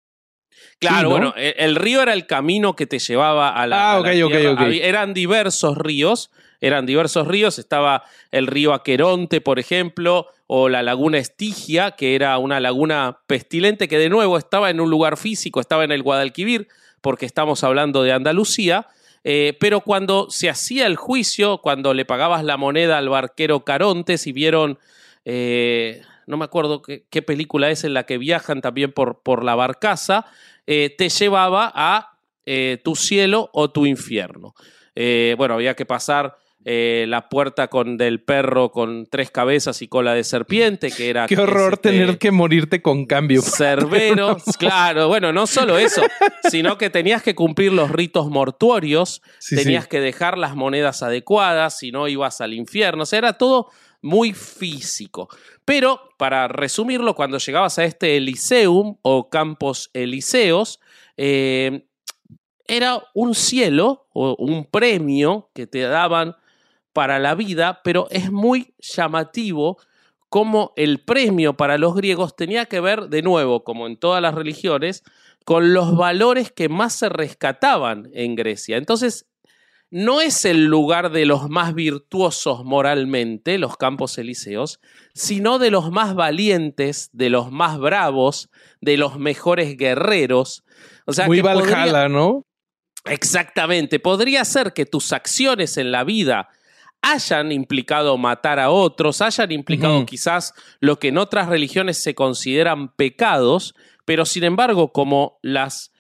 [0.80, 1.10] Claro, Sí, ¿no?
[1.12, 3.76] bueno, e- el río era el camino que te llevaba a la.
[3.78, 4.52] Ah, a la ok, ok, tierra.
[4.54, 4.60] ok.
[4.62, 6.32] Había- eran diversos ríos.
[6.60, 7.60] eran diversos ríos.
[7.60, 13.90] Estaba el río Aqueronte, por ejemplo, o la laguna Estigia, que era una laguna pestilente
[13.90, 16.70] que de nuevo estaba en un lugar físico, estaba en el Guadalquivir,
[17.04, 18.88] porque estamos hablando de Andalucía.
[19.26, 24.16] Eh, pero cuando se hacía el juicio, cuando le pagabas la moneda al barquero Caronte,
[24.24, 24.80] y vieron,
[25.26, 29.54] eh, no me acuerdo qué, película es en la que viajan también por, por la
[29.54, 30.26] barcaza,
[30.66, 32.10] eh, te llevaba a
[32.84, 34.54] tu cielo o tu infierno.
[34.94, 36.36] Bueno, había que pasar
[36.66, 41.26] eh, la puerta con del perro con tres cabezas y cola de serpiente, que era...
[41.28, 43.42] Qué horror este, tener que morirte con cambio.
[43.42, 46.02] Cerbero, claro, bueno, no solo eso,
[46.50, 49.90] sino que tenías que cumplir los ritos mortuorios, Sí, tenías sí.
[49.90, 53.70] que dejar las monedas adecuadas, si no ibas al infierno, o sea, era todo
[54.02, 55.30] muy físico.
[55.66, 60.80] Pero, para resumirlo, cuando llegabas a este Eliseum o Campos Elíseos,
[61.18, 61.88] eh,
[62.68, 66.36] era un cielo o un premio que te daban
[66.94, 69.78] para la vida, pero es muy llamativo
[70.30, 74.34] cómo el premio para los griegos tenía que ver, de nuevo, como en todas las
[74.34, 75.04] religiones,
[75.46, 78.78] con los valores que más se rescataban en Grecia.
[78.78, 79.28] Entonces,
[79.92, 84.80] no es el lugar de los más virtuosos moralmente, los campos elíseos,
[85.14, 88.50] sino de los más valientes, de los más bravos,
[88.82, 90.64] de los mejores guerreros.
[91.06, 92.44] O sea, Muy que podría- Valhalla, ¿no?
[93.06, 94.00] Exactamente.
[94.00, 96.50] Podría ser que tus acciones en la vida
[97.04, 102.88] hayan implicado matar a otros, hayan implicado quizás lo que en otras religiones se consideran
[102.96, 103.76] pecados,
[104.06, 105.92] pero sin embargo, como las,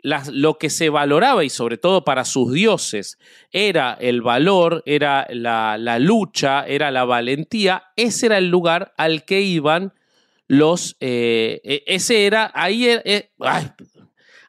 [0.00, 3.18] las, lo que se valoraba y sobre todo para sus dioses
[3.52, 9.24] era el valor, era la, la lucha, era la valentía, ese era el lugar al
[9.24, 9.94] que iban
[10.48, 10.96] los...
[10.98, 13.70] eh, e- ese era, ahí, eh, eh, ay,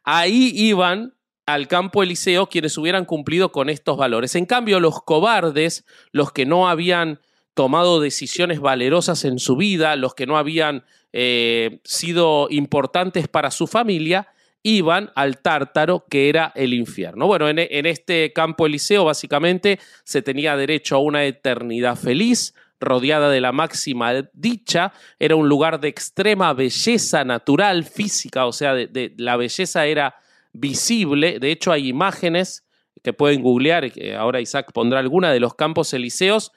[0.02, 1.14] ahí iban
[1.46, 4.34] al campo Eliseo quienes hubieran cumplido con estos valores.
[4.36, 7.20] En cambio, los cobardes, los que no habían
[7.54, 13.66] tomado decisiones valerosas en su vida, los que no habían eh, sido importantes para su
[13.66, 14.28] familia,
[14.62, 17.26] iban al tártaro que era el infierno.
[17.26, 23.28] Bueno, en, en este campo Eliseo básicamente se tenía derecho a una eternidad feliz, rodeada
[23.28, 28.86] de la máxima dicha, era un lugar de extrema belleza natural, física, o sea, de,
[28.86, 30.14] de- la belleza era
[30.52, 32.64] visible, de hecho hay imágenes
[33.02, 36.52] que pueden googlear, que ahora Isaac pondrá alguna de los campos elíseos,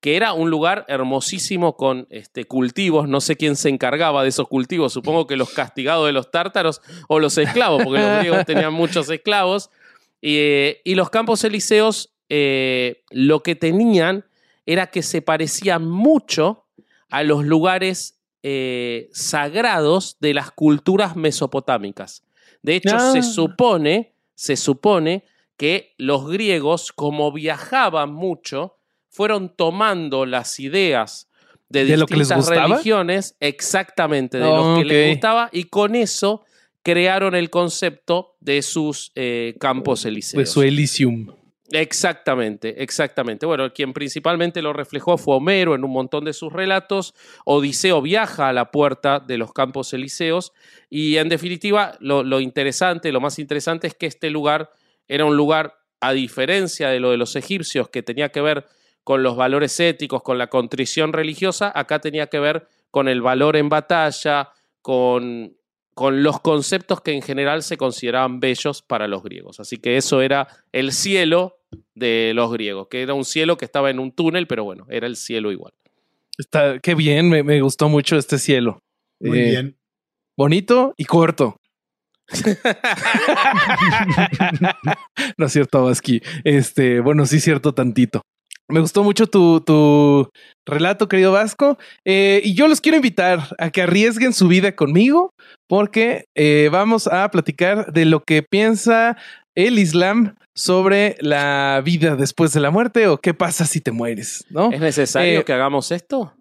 [0.00, 4.48] que era un lugar hermosísimo con este, cultivos, no sé quién se encargaba de esos
[4.48, 8.72] cultivos, supongo que los castigados de los tártaros o los esclavos, porque los griegos tenían
[8.72, 9.70] muchos esclavos,
[10.20, 14.24] y, eh, y los campos elíseos eh, lo que tenían
[14.66, 16.64] era que se parecían mucho
[17.10, 22.24] a los lugares eh, sagrados de las culturas mesopotámicas.
[22.64, 23.12] De hecho, Ah.
[23.12, 25.24] se supone, se supone
[25.56, 28.76] que los griegos, como viajaban mucho,
[29.10, 31.28] fueron tomando las ideas
[31.68, 36.42] de, ¿De distintas religiones, exactamente, de Oh, lo que les gustaba, y con eso
[36.82, 40.34] crearon el concepto de sus eh, campos elíseos.
[40.34, 41.28] Pues su Elysium.
[41.70, 43.46] Exactamente, exactamente.
[43.46, 47.14] Bueno, quien principalmente lo reflejó fue Homero en un montón de sus relatos.
[47.46, 50.52] Odiseo viaja a la puerta de los campos elíseos
[50.90, 54.70] y en definitiva lo, interesante, lo más interesante es que este lugar
[55.08, 58.66] era un lugar, a diferencia de lo de los egipcios, que tenía que ver
[59.02, 63.56] con los valores éticos, con la contrición religiosa, acá tenía que ver con el valor
[63.56, 64.50] en batalla,
[64.82, 65.56] con,
[65.94, 69.60] con los conceptos que en general se consideraban bellos para los griegos.
[69.60, 71.56] Así que eso era el cielo
[71.94, 75.06] de los griegos, que era un cielo que estaba en un túnel, pero bueno, era
[75.06, 75.72] el cielo igual.
[76.36, 78.80] Está, qué bien, me, me gustó mucho este cielo.
[79.20, 79.76] Muy Eh, bien.
[80.36, 81.56] Bonito y corto.
[85.36, 86.22] no es cierto, Vasqui.
[86.42, 88.22] Este, bueno, sí, cierto, tantito.
[88.68, 90.30] Me gustó mucho tu, tu
[90.66, 91.78] relato, querido Vasco.
[92.04, 95.34] Eh, y yo los quiero invitar a que arriesguen su vida conmigo,
[95.68, 99.16] porque eh, vamos a platicar de lo que piensa
[99.54, 104.44] el Islam sobre la vida después de la muerte o qué pasa si te mueres,
[104.50, 104.70] ¿no?
[104.72, 106.32] ¿Es necesario Eh, que hagamos esto?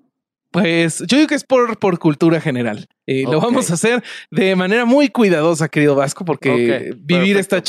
[0.51, 2.85] Pues yo digo que es por, por cultura general.
[3.07, 3.43] Eh, Lo Ok.
[3.45, 7.67] vamos a hacer de manera muy cuidadosa, querido Vasco, porque vivir perfecto, está pues.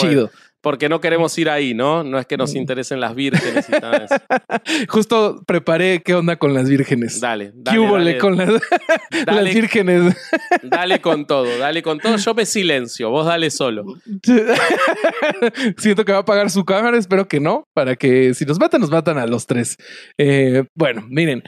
[0.65, 2.03] Porque no queremos ir ahí, ¿no?
[2.03, 4.15] No es que nos interesen las vírgenes y eso.
[4.89, 7.21] Justo preparé qué onda con las vírgenes.
[7.21, 8.49] Dale, ¿Qué dale, dale, con las,
[9.27, 9.43] Dale.
[9.43, 10.17] las vírgenes?
[10.63, 12.17] dale con todo, dale con todo.
[12.17, 13.85] Yo me silencio, vos dale solo.
[15.77, 18.81] Siento que va a apagar su cámara, espero que no, para que si nos matan,
[18.81, 19.77] nos matan a los tres.
[20.17, 21.43] Eh, bueno, miren,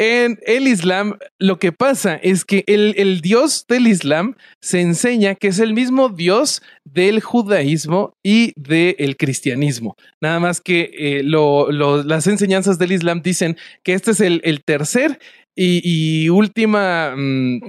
[0.00, 5.48] En el Islam, lo que pasa es que el, Dios del Islam se enseña que
[5.48, 9.96] es el mismo Dios del judaísmo y del cristianismo.
[10.20, 15.18] Nada más que eh, las enseñanzas del Islam dicen que este es el, tercer
[15.56, 17.62] y, y última mm,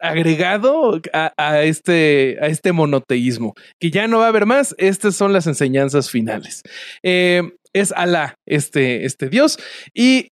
[0.00, 4.74] agregado a, a este, a este monoteísmo, que ya no va a haber más.
[4.78, 6.64] Estas son las enseñanzas finales.
[7.04, 9.58] Eh, es Alá, este, este Dios,
[9.94, 10.30] y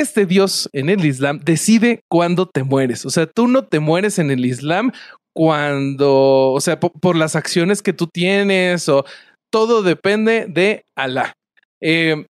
[0.00, 3.04] este Dios en el Islam decide cuándo te mueres.
[3.06, 4.92] O sea, tú no te mueres en el Islam
[5.34, 9.04] cuando, o sea, po- por, las acciones que tú tienes o
[9.50, 11.34] todo depende de Alá.
[11.80, 12.26] Eh,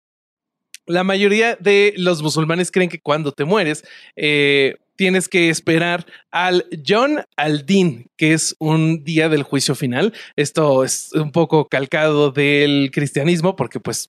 [0.86, 3.84] la mayoría de los musulmanes creen que cuando te mueres,
[4.16, 10.12] eh, tienes que esperar al John al-Din, que es un día del juicio final.
[10.36, 14.08] Esto es un poco calcado del cristianismo, porque pues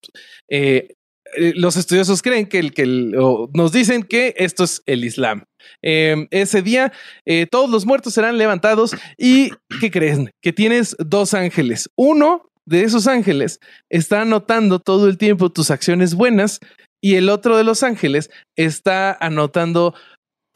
[0.50, 0.94] eh,
[1.38, 5.44] eh, los estudiosos creen que, el, que nos dicen que esto es el Islam.
[5.84, 6.92] Eh, ese día
[7.26, 10.32] eh, todos los muertos serán levantados y ¿qué creen?
[10.42, 11.90] Que tienes dos ángeles.
[11.96, 13.60] Uno de esos ángeles
[13.90, 16.60] está anotando todo el tiempo tus acciones buenas
[17.02, 19.94] y el otro de los ángeles está anotando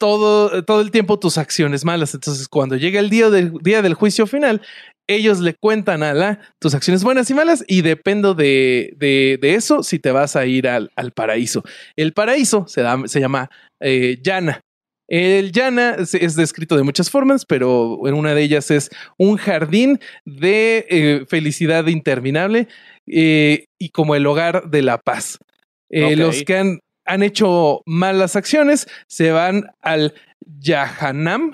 [0.02, 2.12] todo, todo el tiempo tus acciones malas.
[2.12, 4.60] Entonces, cuando llega el día del, día del juicio final,
[5.08, 9.54] ellos le cuentan a Alá tus acciones buenas y malas y dependo de, de, de
[9.54, 11.62] eso si te vas a ir al, al paraíso.
[11.96, 13.48] El paraíso se, da- se llama
[13.80, 14.60] eh, Yana.
[15.08, 19.36] El Yana es, es descrito de muchas formas, pero en una de ellas es un
[19.36, 22.66] jardín de eh, felicidad interminable
[23.06, 25.38] eh, y como el hogar de la paz.
[25.90, 26.16] Eh.
[26.16, 30.14] Los que han, han hecho malas acciones se van al
[30.60, 31.52] Yahanam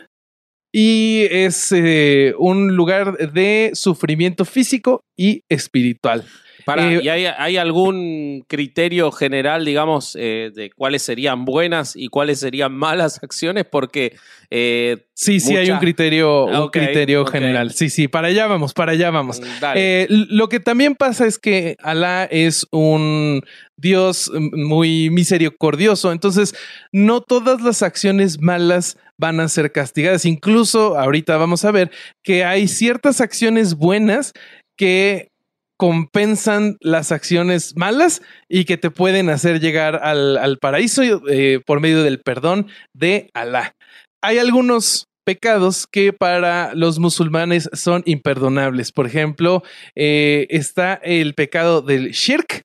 [0.72, 6.24] y es eh, un lugar de sufrimiento físico y espiritual.
[6.68, 12.08] Para, Eh, ¿Y hay, hay algún criterio general, digamos, eh, de cuáles serían buenas y
[12.08, 13.64] cuáles serían malas acciones?
[13.64, 14.16] Porque
[14.50, 17.72] eh, Sí, sí, hay un criterio, un Ok, criterio general.
[17.72, 19.40] Sí, sí, para allá vamos, para allá vamos.
[19.74, 23.40] l- lo que también pasa es que Alá es un
[23.78, 26.54] Dios mm, muy misericordioso, entonces
[26.92, 30.26] no todas las acciones malas van a ser castigadas.
[30.26, 31.90] Incluso ahorita vamos a ver
[32.22, 34.34] que hay ciertas acciones buenas
[34.76, 35.30] que
[35.79, 41.81] compensan las acciones malas y que te pueden hacer llegar al, al paraíso eh, por
[41.81, 43.72] medio del perdón de Alá.
[44.20, 48.93] Hay algunos pecados que para los musulmanes son imperdonables.
[48.93, 49.62] Por ejemplo,
[49.95, 52.62] eh, está el pecado del shirk,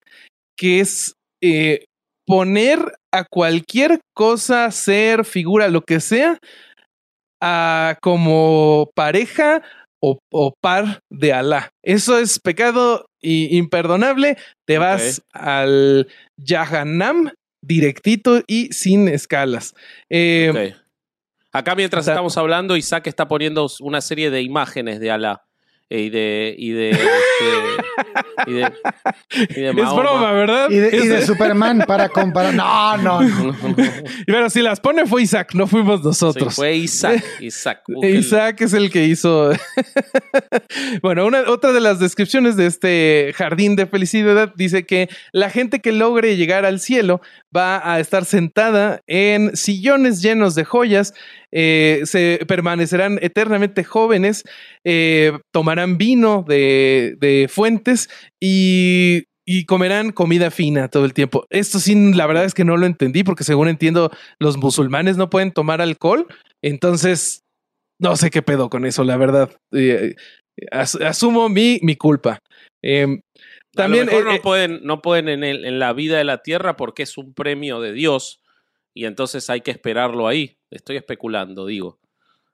[0.58, 1.86] que es eh,
[2.26, 2.80] poner
[3.12, 6.40] a cualquier cosa, ser, figura, lo que sea,
[7.42, 9.62] a como pareja
[10.04, 11.70] o, o par de Alá.
[11.82, 14.36] Eso es pecado i- imperdonable.
[14.68, 17.32] Te vas al Jahannam
[17.62, 19.74] directito y sin escalas.
[20.10, 20.74] Eh.
[21.54, 25.44] Acá mientras o sea- estamos hablando, Isaac está poniendo una serie de imágenes de Alá.
[25.90, 26.56] Eh, y de.
[26.58, 27.04] Y de, este,
[28.48, 28.74] y de,
[29.50, 30.70] y de es broma, ¿verdad?
[30.70, 32.54] Y de, y de Superman para comparar.
[32.54, 33.56] No, no, no.
[34.26, 36.56] Pero si las pone fue Isaac, no fuimos Sí, nosotros.
[36.56, 37.24] fue Isaac.
[37.40, 37.84] Isaac.
[37.88, 38.20] Búsquenlo.
[38.20, 39.52] Isaac es el que hizo.
[41.02, 45.80] bueno, una, otra de las descripciones de este jardín de felicidad dice que la gente
[45.80, 47.22] que logre llegar al cielo
[47.56, 51.14] va a estar sentada en sillones llenos de joyas,
[51.54, 54.44] eh, se permanecerán eternamente jóvenes,
[54.84, 58.10] eh, tomarán vino de, de fuentes
[58.42, 59.24] y.
[59.46, 61.46] Y comerán comida fina todo el tiempo.
[61.50, 65.30] Esto sí, la verdad es que no lo entendí porque según entiendo, los musulmanes no
[65.30, 66.28] pueden tomar alcohol.
[66.64, 67.42] Entonces,
[68.00, 69.52] no sé qué pedo con eso, la verdad.
[69.74, 70.16] Eh,
[70.72, 72.40] as- asumo mi, mi culpa.
[72.82, 73.20] Em,
[73.76, 76.24] también a lo mejor eh, no pueden, no pueden en, el- en la vida de
[76.24, 78.40] la tierra porque es un premio de Dios
[78.94, 80.58] y entonces hay que esperarlo ahí.
[80.72, 82.00] Estoy especulando, digo.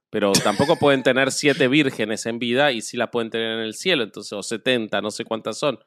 [0.10, 3.76] Pero tampoco pueden tener siete vírgenes en vida y sí la pueden tener en el
[3.76, 5.78] cielo, entonces, o 70, no sé cuántas son.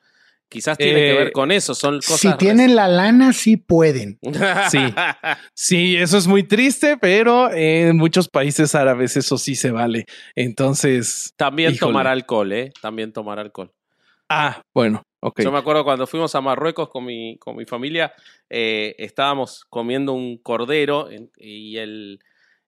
[0.48, 2.20] Quizás tiene que Eh, ver con eso, son cosas.
[2.20, 4.18] Si tienen la lana, sí pueden.
[4.70, 4.78] Sí.
[5.54, 10.04] sí, eso es muy triste, pero en muchos países árabes eso sí se vale.
[10.36, 11.90] Entonces, También Híjole.
[11.92, 12.70] tomar alcohol, ¿eh?
[12.80, 13.72] También tomar alcohol.
[14.28, 15.02] ah, bueno,
[15.44, 18.12] Yo me acuerdo cuando fuimos a Marruecos con mi, con mi familia,
[18.50, 22.18] eh, estábamos comiendo un cordero y el,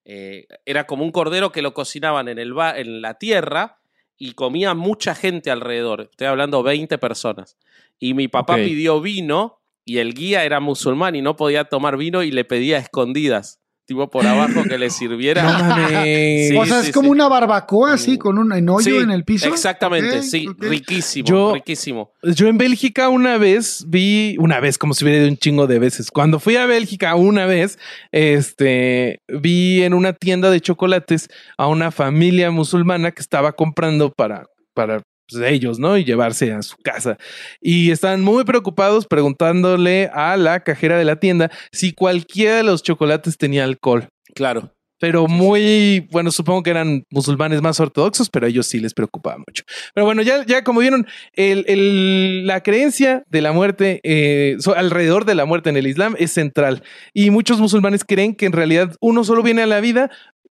[0.04, 3.78] eh, era como un cordero que lo cocinaban en, el ba- en la tierra
[4.16, 6.02] y comía mucha gente alrededor.
[6.10, 7.56] Estoy hablando 20 personas.
[7.98, 12.22] Y mi papá pidió vino y el guía era musulmán y no podía tomar vino
[12.22, 13.60] y le pedía escondidas.
[13.86, 15.42] Tipo por abajo que le sirviera.
[15.42, 16.48] No mames.
[16.48, 17.10] Sí, o sea, sí, es como sí.
[17.12, 19.48] una barbacoa así, con un en hoyo Sí, en el piso.
[19.48, 22.12] Exactamente, sí, riquísimo, Yo- riquísimo.
[22.22, 25.78] Yo en Bélgica una vez vi, una vez, como si hubiera ido un chingo de
[25.78, 26.10] veces.
[26.10, 27.78] Cuando fui a Bélgica una vez,
[28.12, 31.28] este, vi en una tienda de chocolates
[31.58, 35.96] a una familia musulmana que estaba comprando para, para pues, ellos, ¿no?
[35.98, 37.16] Y llevarse a su casa.
[37.60, 42.82] Y estaban muy preocupados preguntándole a la cajera de la tienda si cualquiera de los
[42.82, 44.08] chocolates tenía alcohol.
[44.34, 44.70] Claro.
[45.00, 49.36] Pero muy, bueno, supongo que eran musulmanes más ortodoxos, pero a ellos sí les preocupaba
[49.36, 49.64] mucho.
[49.92, 55.24] Pero bueno, ya, ya como vieron, el, el- la creencia de la muerte, eh, alrededor
[55.26, 56.82] de la muerte en el Islam es central.
[57.12, 60.10] Y muchos musulmanes creen que en realidad uno solo viene a la vida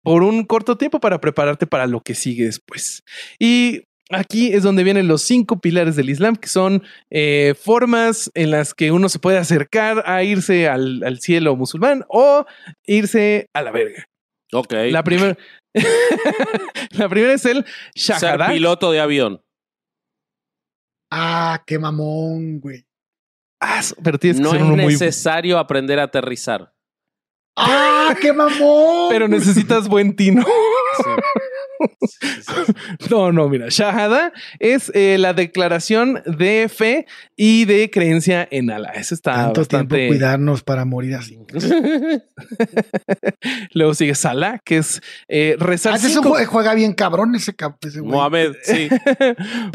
[0.03, 3.01] por un corto tiempo para prepararte para lo que sigue después.
[3.39, 8.51] Y aquí es donde vienen los cinco pilares del Islam, que son eh, formas en
[8.51, 12.45] las que uno se puede acercar a irse al, al cielo musulmán o
[12.85, 14.05] irse a la verga.
[14.53, 14.73] Ok.
[14.91, 15.37] La primera.
[16.91, 18.47] la primera es el Ser Shahada.
[18.49, 19.41] piloto de avión.
[21.11, 22.85] Ah, qué mamón, güey.
[23.61, 24.77] Ah, pero tienes que No ser es muy.
[24.85, 26.73] necesario aprender a aterrizar.
[27.57, 29.09] Ah, qué mamón.
[29.09, 30.45] Pero necesitas buen tino.
[33.09, 33.67] No, no, mira.
[33.69, 37.05] Shahada es eh, la declaración de fe
[37.35, 38.91] y de creencia en Allah.
[38.95, 39.95] Eso está Tanto bastante.
[39.95, 41.37] tiempo cuidarnos para morir así.
[43.73, 45.93] Luego sigue Salah, que es eh, rezar.
[45.95, 48.11] Ah, cinco- jue- juega bien cabrón ese, ese güey.
[48.11, 48.89] Mohamed, sí.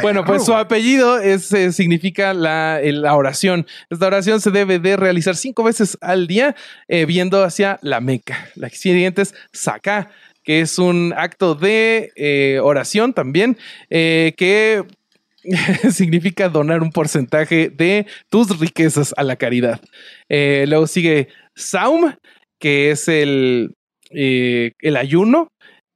[0.03, 2.81] bueno, pues su apellido es, eh, significa la
[3.15, 3.67] oración.
[3.91, 6.55] Esta oración se debe de realizar cinco veces al día
[6.89, 8.49] eh, viendo hacia la Meca.
[8.55, 10.11] La siguiente es Saká,
[10.51, 13.57] que es un acto de eh, oración también,
[13.89, 14.83] eh, que
[15.93, 19.81] significa donar un porcentaje de tus riquezas a la caridad.
[20.29, 22.15] Eh, luego sigue Saum,
[22.59, 23.77] que es el,
[24.11, 25.47] el ayuno.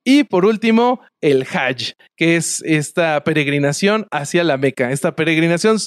[0.04, 4.92] Y por último, el Hajj, que es esta peregrinación hacia la Meca.
[4.92, 5.78] Esta peregrinación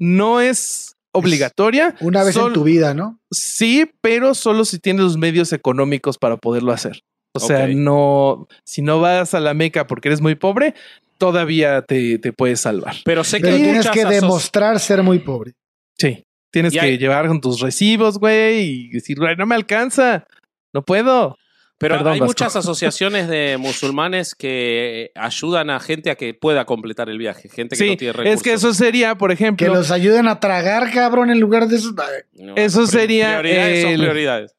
[0.00, 1.94] no es obligatoria.
[2.00, 3.20] Una vez en tu vida, ¿no?
[3.30, 7.02] Sí, pero solo si tienes los medios económicos para poderlo hacer.
[7.36, 10.74] O sea, no, si no vas a la Meca porque eres muy pobre,
[11.18, 12.94] todavía te, te puedes salvar.
[13.04, 15.52] Pero sé que Pero tienes que demostrar ser muy pobre.
[15.98, 19.54] Sí, tienes Y que hay- llevar con tus recibos, güey, y decir, güey, no me
[19.54, 20.26] alcanza,
[20.74, 21.36] no puedo.
[21.78, 22.30] Pero Perdón, hay Vasco.
[22.30, 27.50] muchas asociaciones de musulmanes que ayudan a gente a que pueda completar el viaje.
[27.50, 28.34] Gente que Sí, no tiene recursos.
[28.36, 31.76] es que eso sería, por Que ejemplo, los ayuden a tragar, cabrón, en lugar de
[31.76, 31.92] eso.
[32.32, 34.55] No, eso sería Prioridades son prioridades.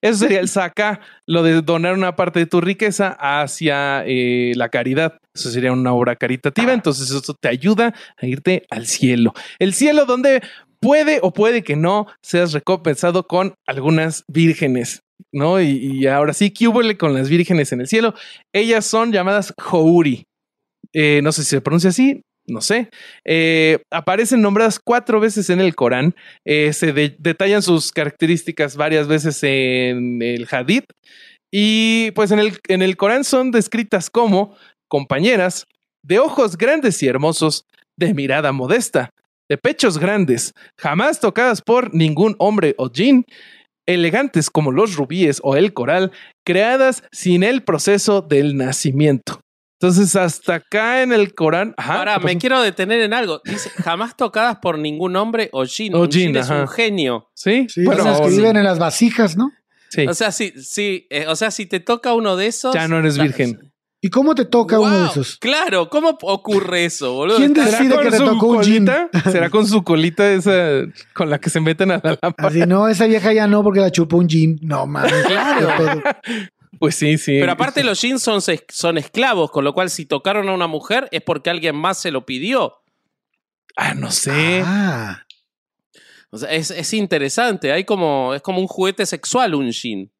[0.00, 4.68] Eso sería el saca, lo de donar una parte de tu riqueza hacia eh, la
[4.68, 5.18] caridad.
[5.34, 6.72] Eso sería una obra caritativa.
[6.72, 9.32] Entonces, eso te ayuda a irte al cielo.
[9.58, 10.42] El cielo donde
[10.80, 15.02] puede o puede que no seas recompensado con algunas vírgenes.
[15.32, 15.60] ¿No?
[15.60, 18.14] Y, ahora sí, ¿qué hubo con las vírgenes en el cielo?
[18.52, 20.24] Ellas son llamadas Houri.
[20.92, 22.88] Eh, no sé si se pronuncia así, no sé.
[23.24, 26.14] Eh, aparecen nombradas cuatro veces en el Corán.
[26.46, 30.84] Eh, se de- detallan sus características varias veces en el Hadith.
[31.52, 34.56] Y pues en el, en el Corán son descritas como
[34.90, 35.64] compañeras
[36.04, 37.64] de ojos grandes y hermosos,
[37.98, 39.10] de mirada modesta,
[39.50, 43.24] de pechos grandes, jamás tocadas por ningún hombre o jin,
[43.86, 46.12] elegantes como los rubíes o el coral,
[46.46, 49.40] creadas sin el proceso del nacimiento.
[49.80, 51.72] Entonces, hasta acá en el Corán.
[51.76, 53.40] ajá, Ahora, ¿qué me quiero detener en algo.
[53.44, 55.94] Dice, jamás tocadas por ningún hombre o jin.
[55.94, 56.62] O jin jin, es ajá.
[56.62, 57.30] un genio.
[57.34, 58.36] Sí, Sí, bueno, esos que sí.
[58.38, 59.52] viven en las vasijas, ¿no?
[59.90, 60.04] Sí.
[60.08, 62.74] O sea, si, si, eh, o sea, si te toca uno de esos...
[62.74, 63.72] Ya no eres virgen.
[64.00, 65.38] ¿Y cómo te toca uno de esos?
[65.38, 67.36] Claro, ¿cómo ocurre eso, boludo?
[67.38, 69.08] ¿Quién decide que le tocó un colita?
[69.30, 70.82] ¿Será con su colita esa
[71.14, 72.48] con la que se meten a la lámpara?
[72.48, 74.58] Así, no, esa vieja ya no, porque la chupó un gin.
[74.62, 75.12] No, mames.
[75.26, 76.02] Claro.
[76.78, 77.38] Pues sí, sí.
[77.40, 81.08] Pero aparte los jeans son, son esclavos, con lo cual si tocaron a una mujer
[81.10, 82.74] es porque alguien más se lo pidió.
[83.76, 84.62] Ah, no sé.
[84.64, 85.24] Ah,
[86.30, 87.72] O sea, es, es interesante.
[87.72, 90.10] Hay como, es como un juguete sexual un jean.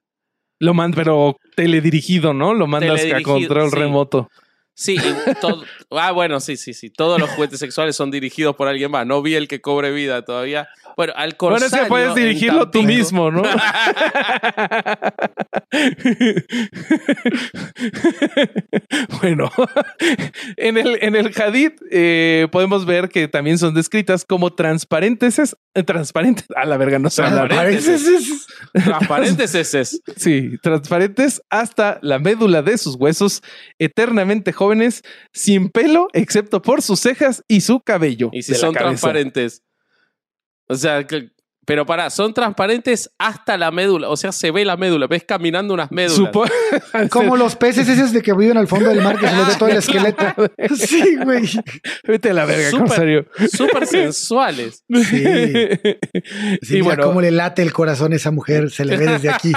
[0.61, 2.55] Lo mandas, pero teledirigido, ¿no?
[2.55, 3.77] Lo mandas a control sí.
[3.77, 4.29] remoto.
[4.75, 6.91] Sí, y todo- ah, bueno, sí, sí, sí.
[6.91, 9.07] Todos los juguetes sexuales son dirigidos por alguien más.
[9.07, 10.69] No vi el que cobre vida todavía.
[10.99, 11.85] Bueno, al Bueno, es corsario...
[11.85, 13.43] que puedes dirigirlo tú mismo, ¿no?
[19.23, 19.49] bueno,
[20.57, 25.39] en el, en el hadith eh, podemos ver que también son descritas como transparentes.
[25.39, 26.47] eh, transparentes.
[26.57, 27.23] A la verga, no sé.
[27.23, 28.47] Transparentes.
[28.73, 30.01] Transparentes.
[30.17, 33.45] Sí, transparentes hasta la médula de sus huesos,
[33.79, 38.31] eternamente jóvenes, sin pelo, excepto por sus cejas y su cabello.
[38.33, 38.89] Y si son cabeza.
[38.89, 39.63] transparentes.
[40.69, 41.31] O sea, que-
[41.67, 44.09] Pero para, son transparentes hasta la médula.
[44.09, 45.07] O sea, se ve la médula.
[45.07, 46.33] Ves caminando unas médulas.
[46.33, 46.49] Supo-
[47.11, 49.55] Como los peces esos de que viven al fondo del mar que se les ve
[49.59, 50.25] todo el esqueleto.
[50.77, 51.47] Sí, güey.
[52.05, 52.87] Vete a la verga, Súper.
[52.87, 53.27] Corsario.
[53.53, 54.83] Súper sensuales.
[54.89, 55.25] Sí.
[56.63, 59.07] Sí, y mira bueno, cómo le late el corazón a esa mujer, se le ve
[59.07, 59.53] desde aquí.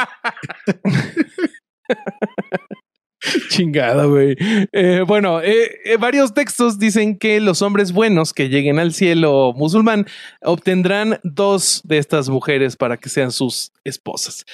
[3.49, 4.36] Chingado, güey.
[4.72, 9.53] Eh, bueno, eh, eh, varios textos dicen que los hombres buenos que lleguen al cielo
[9.55, 10.07] musulmán
[10.41, 14.45] obtendrán dos de estas mujeres para que sean sus esposas.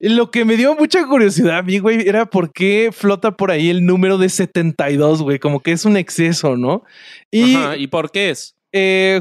[0.00, 3.70] Lo que me dio mucha curiosidad a mí, güey, era por qué flota por ahí
[3.70, 6.84] el número de 72, güey, como que es un exceso, ¿no?
[7.30, 8.54] Y Ajá, ¿Y por qué es?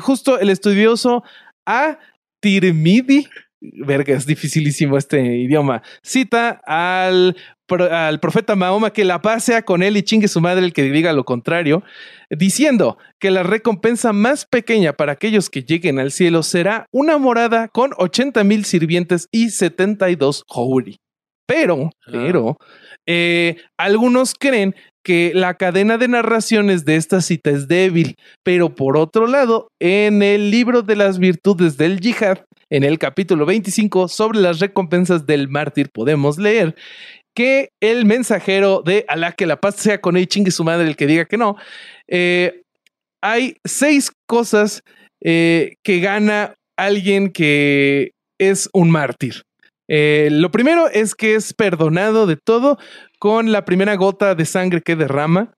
[0.01, 1.23] justo el estudioso
[1.65, 1.97] A.
[2.41, 3.27] Tirmidhi,
[3.73, 7.35] verga, es dificilísimo este idioma, cita al,
[7.91, 10.83] al profeta Mahoma que la paz sea con él y chingue su madre el que
[10.83, 11.83] diga lo contrario,
[12.29, 17.67] diciendo que la recompensa más pequeña para aquellos que lleguen al cielo será una morada
[17.67, 20.97] con 80 mil sirvientes y 72 houri.
[21.47, 22.11] Pero, Ah.
[22.11, 22.57] pero,
[23.05, 24.75] eh, algunos creen
[25.05, 30.23] que la cadena de narraciones de esta cita es débil, pero por otro lado, en
[30.23, 32.39] el libro de las virtudes del yihad,
[32.71, 36.75] en el capítulo 25 sobre las recompensas del mártir, podemos leer
[37.35, 40.95] que el mensajero de Alá, que la paz sea con él, chingue su madre el
[40.95, 41.55] que diga que no,
[42.07, 42.63] eh,
[43.21, 44.81] hay seis cosas
[45.23, 49.43] eh, que gana alguien que es un mártir.
[49.87, 52.79] Eh, lo primero es que es perdonado de todo
[53.25, 55.51] con la primera gota de sangre que derrama.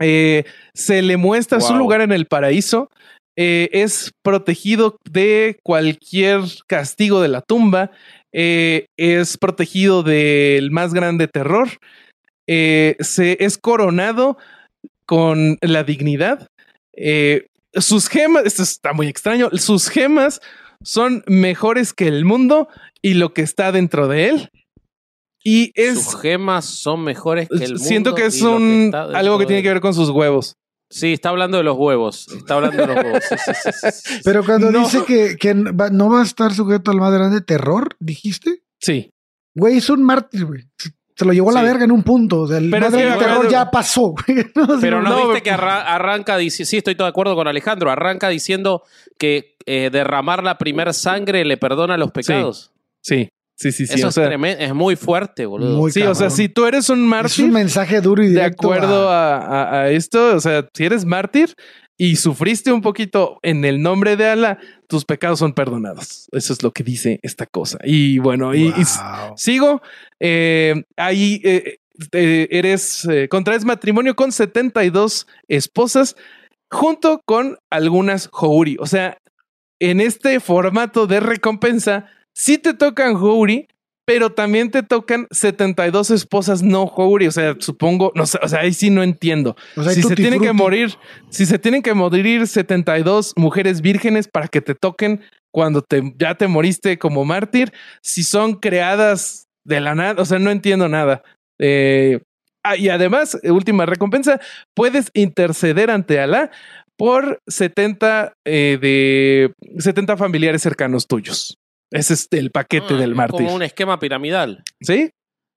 [0.00, 0.42] Eh,
[0.74, 2.90] se le muestra su lugar en el paraíso.
[3.36, 7.92] Eh, es protegido de cualquier castigo de la tumba.
[8.32, 11.68] Eh, es protegido del más grande terror.
[12.48, 14.36] Se es coronado
[15.06, 16.48] con la dignidad.
[17.74, 20.40] Sus gemas, esto está muy extraño, sus gemas
[20.82, 22.66] son mejores que el mundo
[23.00, 24.50] y lo que está dentro de él.
[25.42, 27.84] Y es, Sus gemas son mejores que el mundo.
[27.84, 30.56] siento que es un, algo que tiene que ver con sus huevos.
[30.90, 32.26] Sí, está hablando de los huevos.
[32.36, 33.24] Está hablando de los huevos.
[33.28, 34.20] Sí, sí, sí, sí, sí.
[34.24, 34.80] Pero cuando No.
[34.80, 35.04] dice
[35.38, 39.12] que, no va a estar sujeto al más grande terror, dijiste, Sí.
[39.54, 40.64] güey, es un mártir, güey.
[40.76, 40.90] Se-
[41.24, 41.66] lo llevó a la Sí.
[41.66, 42.40] verga en un punto.
[42.40, 44.14] O sea, el Pero más grande terror ya pasó.
[44.26, 44.46] güey.
[44.56, 47.46] No, Pero no, No, viste que arra- arranca diciendo, sí, estoy todo de acuerdo con
[47.46, 48.82] Alejandro, arranca diciendo
[49.18, 52.72] que eh, derramar la primer sangre le perdona los pecados.
[53.02, 53.28] Sí,
[53.60, 53.94] sí, sí, sí.
[53.94, 55.76] Eso o sea, es, tremen- es muy fuerte, boludo.
[55.76, 58.32] Muy sí, o sea, si tú eres un es mártir, un mensaje duro y de
[58.32, 58.62] directo.
[58.66, 61.54] acuerdo a- a, a- a esto, o sea, si eres mártir
[61.98, 64.58] y sufriste un poquito en el nombre de Allah,
[64.88, 66.28] tus pecados son perdonados.
[66.32, 67.78] Eso es lo que dice esta cosa.
[67.84, 68.72] Y bueno, y,
[69.36, 69.82] sigo.
[70.18, 71.78] eh, ahí eh,
[72.50, 76.16] eres, eh, contraes matrimonio con 72 esposas
[76.70, 78.76] junto con algunas Houri.
[78.80, 79.18] O sea,
[79.78, 82.06] en este formato de recompensa,
[82.40, 83.68] sí te tocan Houri,
[84.06, 87.26] pero también te tocan 72 esposas no Houri.
[87.26, 89.56] O sea, supongo, no sé, o sea, ahí sí no entiendo.
[89.76, 90.96] O sea, hay si se tienen que morir,
[91.28, 95.20] si se tienen que morir 72 mujeres vírgenes para que te toquen
[95.52, 97.72] cuando te, ya te moriste como mártir,
[98.02, 101.22] si son creadas de la nada, o sea, no entiendo nada.
[101.58, 102.20] Eh,
[102.64, 104.40] ah, y además, última recompensa,
[104.74, 106.50] puedes interceder ante Alá
[106.96, 111.59] por 70 eh, de 70 familiares cercanos tuyos.
[111.90, 113.38] Ese es el paquete Ah, del es mártir.
[113.46, 114.62] Como un esquema piramidal.
[114.80, 115.10] ¿Sí?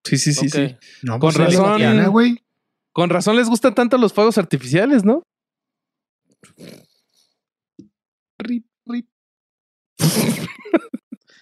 [0.03, 0.53] Sí, sí, sí, Ok.
[0.53, 0.75] sí.
[1.03, 2.37] No, con pues, es razón.
[2.91, 5.23] Con razón les gustan tanto los fuegos artificiales, ¿no?
[8.39, 9.07] Rip, rip.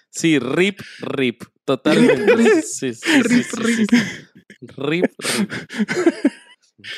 [0.10, 1.44] Sí, rip, rip.
[1.66, 2.36] Totalmente.
[2.36, 3.90] Rip, Sí, sí, sí, rip, sí, rip.
[3.90, 3.98] sí.
[4.78, 5.52] Rip, rip.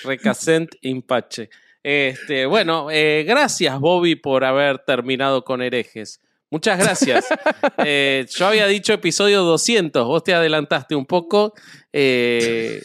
[0.03, 1.49] Recasent Impache.
[1.83, 6.21] Este, bueno, eh, gracias, Bobby, por haber terminado con herejes.
[6.54, 7.26] Muchas gracias.
[7.86, 11.54] Eh, yo había dicho episodio 200, vos te adelantaste un poco.
[11.91, 12.82] Eh,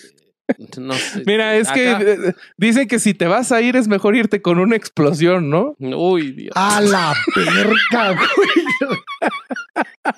[0.79, 1.23] no sé.
[1.27, 4.41] Mira, es que Acá- eh, dicen que si te vas a ir es mejor irte
[4.41, 5.75] con una explosión, ¿no?
[5.79, 6.53] Uy, Dios.
[6.57, 8.97] A la perca, güey.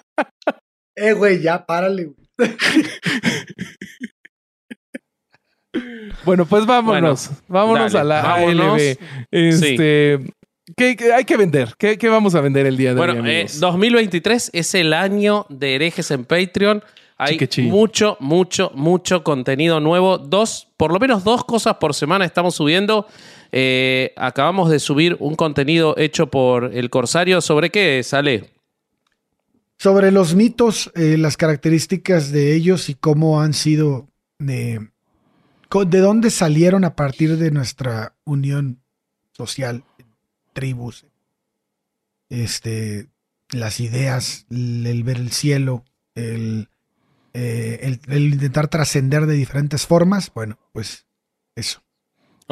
[0.96, 2.16] eh, güey, ya, párale, güey.
[6.24, 7.30] Bueno, pues vámonos.
[7.48, 8.80] vámonos dale, a la vámonos.
[8.80, 8.98] ALB.
[9.30, 10.18] Este,
[10.80, 11.74] ¿qué, qué hay que vender?
[11.76, 13.60] ¿Qué, qué vamos a vender el día de Bueno, hoy, eh, amigos?
[13.60, 16.82] 2023 es el año de herejes en Patreon.
[17.18, 20.16] Hay mucho, mucho, mucho contenido nuevo.
[20.16, 23.06] Dos, por lo menos dos cosas por semana estamos subiendo.
[23.52, 27.42] Eh, acabamos de subir un contenido hecho por el Corsario.
[27.42, 28.48] ¿Sobre qué sale?
[29.76, 34.08] Sobre los mitos, eh, las características de ellos y cómo han sido,
[34.46, 34.78] eh,
[35.68, 38.80] co- de dónde salieron a partir de nuestra unión
[39.32, 39.82] social,
[40.60, 41.06] tribus.
[42.28, 43.08] Este,
[43.50, 45.84] las ideas, el, ver el cielo,
[46.14, 46.68] el,
[47.32, 51.06] eh, intentar trascender de diferentes formas, bueno, pues
[51.56, 51.82] eso.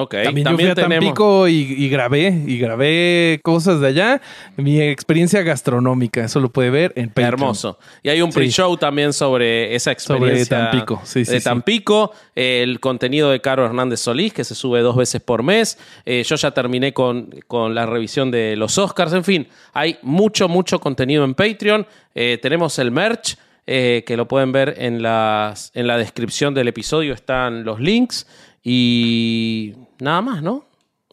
[0.01, 1.05] Ok, También, también, yo fui a tenemos.
[1.07, 4.21] Tampico y, y grabé, y grabé cosas de allá.
[4.57, 7.33] Mi experiencia gastronómica, eso lo puede ver en Patreon.
[7.33, 7.79] Hermoso.
[8.05, 8.39] Y hay un Sí.
[8.39, 11.45] pre-show también sobre esa Sobre experiencia Tampico, sí, sí, de sí.
[11.45, 12.13] Tampico.
[12.37, 15.77] El contenido de Caro Hernández Solís, que se sube dos veces por mes.
[16.07, 19.13] Eh, yo ya terminé con, con la revisión de los Oscars.
[19.15, 21.85] En fin, hay mucho, mucho contenido en Patreon.
[22.15, 23.37] Eh, tenemos el merch.
[23.71, 28.27] eh, que lo pueden ver en, las, en la descripción del episodio, están los links
[28.65, 30.65] y nada más, ¿no?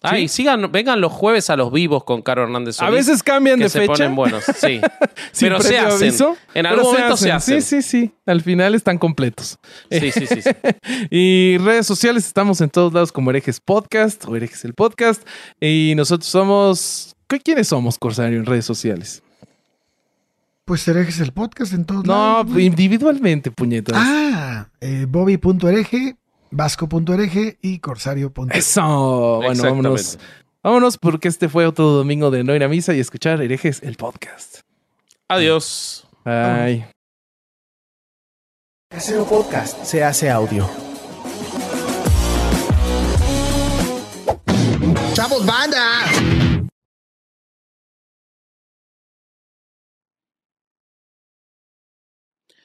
[0.01, 0.23] Ah, Sí.
[0.23, 2.87] y sigan, vengan los jueves a los vivos con Caro Hernández Solís.
[2.87, 3.93] A veces cambian que de se fecha.
[3.93, 4.79] ponen buenos, sí.
[5.31, 6.09] sin pero se hacen.
[6.09, 7.61] aviso, en algún momento se hacen.
[7.61, 8.11] Sí, sí, sí.
[8.27, 9.57] Al final están completos.
[9.89, 10.49] Sí, sí, sí, sí.
[11.09, 15.27] Y redes sociales, estamos en todos lados como Herejes Podcast o Herejes el Podcast.
[15.59, 17.15] Y nosotros somos.
[17.27, 19.23] ¿qué- ¿Quiénes somos, Corsario, en redes sociales?
[20.65, 22.65] Pues herejes el podcast en todos No, lados, güey.
[22.65, 23.95] individualmente, puñetas.
[23.99, 26.15] Ah, eh, Bobby.hereje,
[26.55, 28.59] Vasco.hereje y Corsario.hereje.
[28.59, 29.41] Eso.
[29.43, 30.17] Bueno, vámonos.
[30.63, 33.97] Vámonos porque este fue otro domingo de no ir a misa y escuchar Herejes el
[33.97, 34.61] Podcast.
[35.27, 36.07] Adiós.
[36.23, 36.87] Bye.
[38.89, 40.67] Casero Podcast se hace audio.
[45.13, 46.05] ¡Chavos, banda!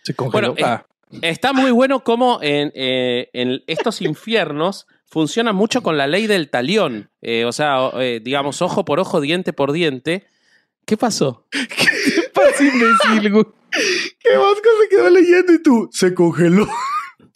[0.03, 0.53] Se congeló.
[0.55, 0.87] Bueno, eh, Ah.
[1.23, 6.51] Está muy bueno cómo en, eh, en estos infiernos funciona mucho con la ley del
[6.51, 7.11] talión.
[7.21, 10.27] Eh, o sea, eh, digamos, ojo por ojo, diente por diente.
[10.87, 11.47] ¿Qué pasó?
[11.51, 13.45] ¿Qué pasa, imbécil, güey?
[14.19, 15.89] ¿Qué Vasco se quedó leyendo y tú?
[15.93, 16.69] Se congeló.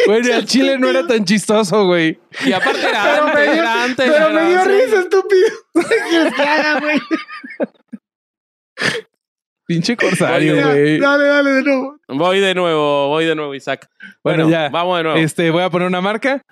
[0.06, 2.18] Bueno, el chile no era tan chistoso, güey.
[2.44, 4.06] Y aparte era Pero antes, me dio, era antes.
[4.06, 5.48] de pero me dio risa, estúpido.
[5.74, 7.00] ¿Qué quieres que haga, güey?
[9.66, 10.98] Pinche corsario, güey.
[10.98, 11.96] Dale, dale, de nuevo.
[12.08, 13.88] Voy de nuevo, voy de nuevo, Isaac.
[14.22, 14.68] Bueno, Bueno, ya.
[14.68, 15.18] vamos de nuevo.
[15.18, 16.42] Este, voy a poner una marca.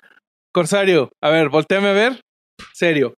[0.52, 2.20] Corsario, a ver, volteame a ver.
[2.72, 3.14] Serio.